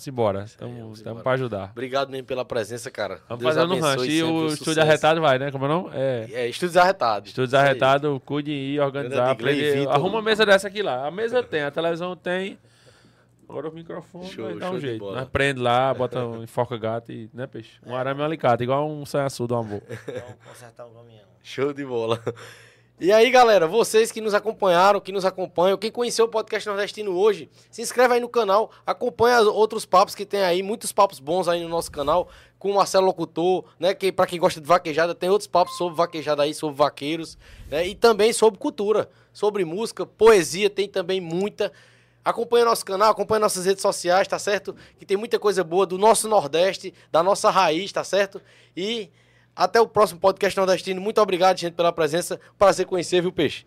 [0.00, 0.44] Vamos embora.
[0.44, 1.70] Estamos pra ajudar.
[1.72, 3.20] Obrigado mesmo pela presença, cara.
[3.28, 4.04] Vamos fazer no rancho.
[4.04, 5.50] E o estúdio arretado vai, né?
[5.50, 5.90] Como é o nome?
[5.92, 6.28] É.
[6.32, 7.28] É, Estúdios Arretados.
[7.30, 7.64] Estúdio aí.
[7.64, 9.34] arretado, cuide e organizar.
[9.34, 9.92] Vitor.
[9.92, 11.06] Arruma uma mesa dessa aqui lá.
[11.06, 12.58] A mesa tem, a televisão tem.
[13.48, 15.10] Agora o microfone Show, vai dar show um jeito.
[15.10, 17.80] Nós prende lá, bota um enfoca gato e, né, peixe?
[17.84, 19.82] Um arame e um alicate, igual um sanhaçu do amor.
[19.88, 21.24] Vamos consertar o caminhão.
[21.42, 22.22] Show de bola.
[23.02, 27.16] E aí, galera, vocês que nos acompanharam, que nos acompanham, quem conheceu o podcast nordestino
[27.16, 31.18] hoje, se inscreve aí no canal, acompanha os outros papos que tem aí, muitos papos
[31.18, 32.28] bons aí no nosso canal,
[32.58, 35.96] com o Marcelo Locutor, né, que para quem gosta de vaquejada, tem outros papos sobre
[35.96, 37.38] vaquejada aí, sobre vaqueiros,
[37.70, 41.72] né, e também sobre cultura, sobre música, poesia, tem também muita.
[42.22, 44.76] Acompanha nosso canal, acompanha nossas redes sociais, tá certo?
[44.98, 48.42] Que tem muita coisa boa do nosso Nordeste, da nossa raiz, tá certo?
[48.76, 49.08] E
[49.60, 51.02] até o próximo podcast nordestino.
[51.02, 52.40] Muito obrigado, gente, pela presença.
[52.58, 53.66] Prazer conhecer, viu, Peixe?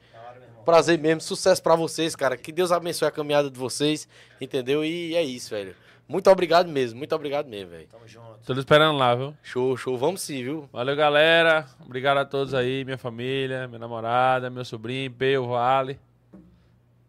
[0.65, 1.21] Prazer mesmo.
[1.21, 2.35] Sucesso pra vocês, cara.
[2.35, 4.07] Que Deus abençoe a caminhada de vocês,
[4.41, 4.83] entendeu?
[4.83, 5.75] E é isso, velho.
[6.07, 7.87] Muito obrigado mesmo, muito obrigado mesmo, velho.
[7.87, 8.39] Tamo junto.
[8.43, 9.37] Tô esperando lá, viu?
[9.43, 9.95] Show, show.
[9.95, 10.67] Vamos sim, viu?
[10.73, 11.67] Valeu, galera.
[11.85, 15.99] Obrigado a todos aí, minha família, minha namorada, meu sobrinho, Peu Vale.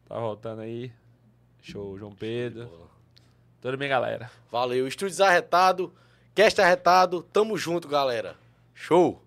[0.07, 0.93] Tá voltando aí.
[1.63, 2.71] Show, João Pedro.
[3.63, 4.31] Toda minha galera.
[4.53, 4.87] Valeu.
[4.87, 5.91] Estúdios Arretado,
[6.35, 7.23] Cast Arretado.
[7.33, 8.44] Tamo junto, galera.
[8.75, 9.24] Show.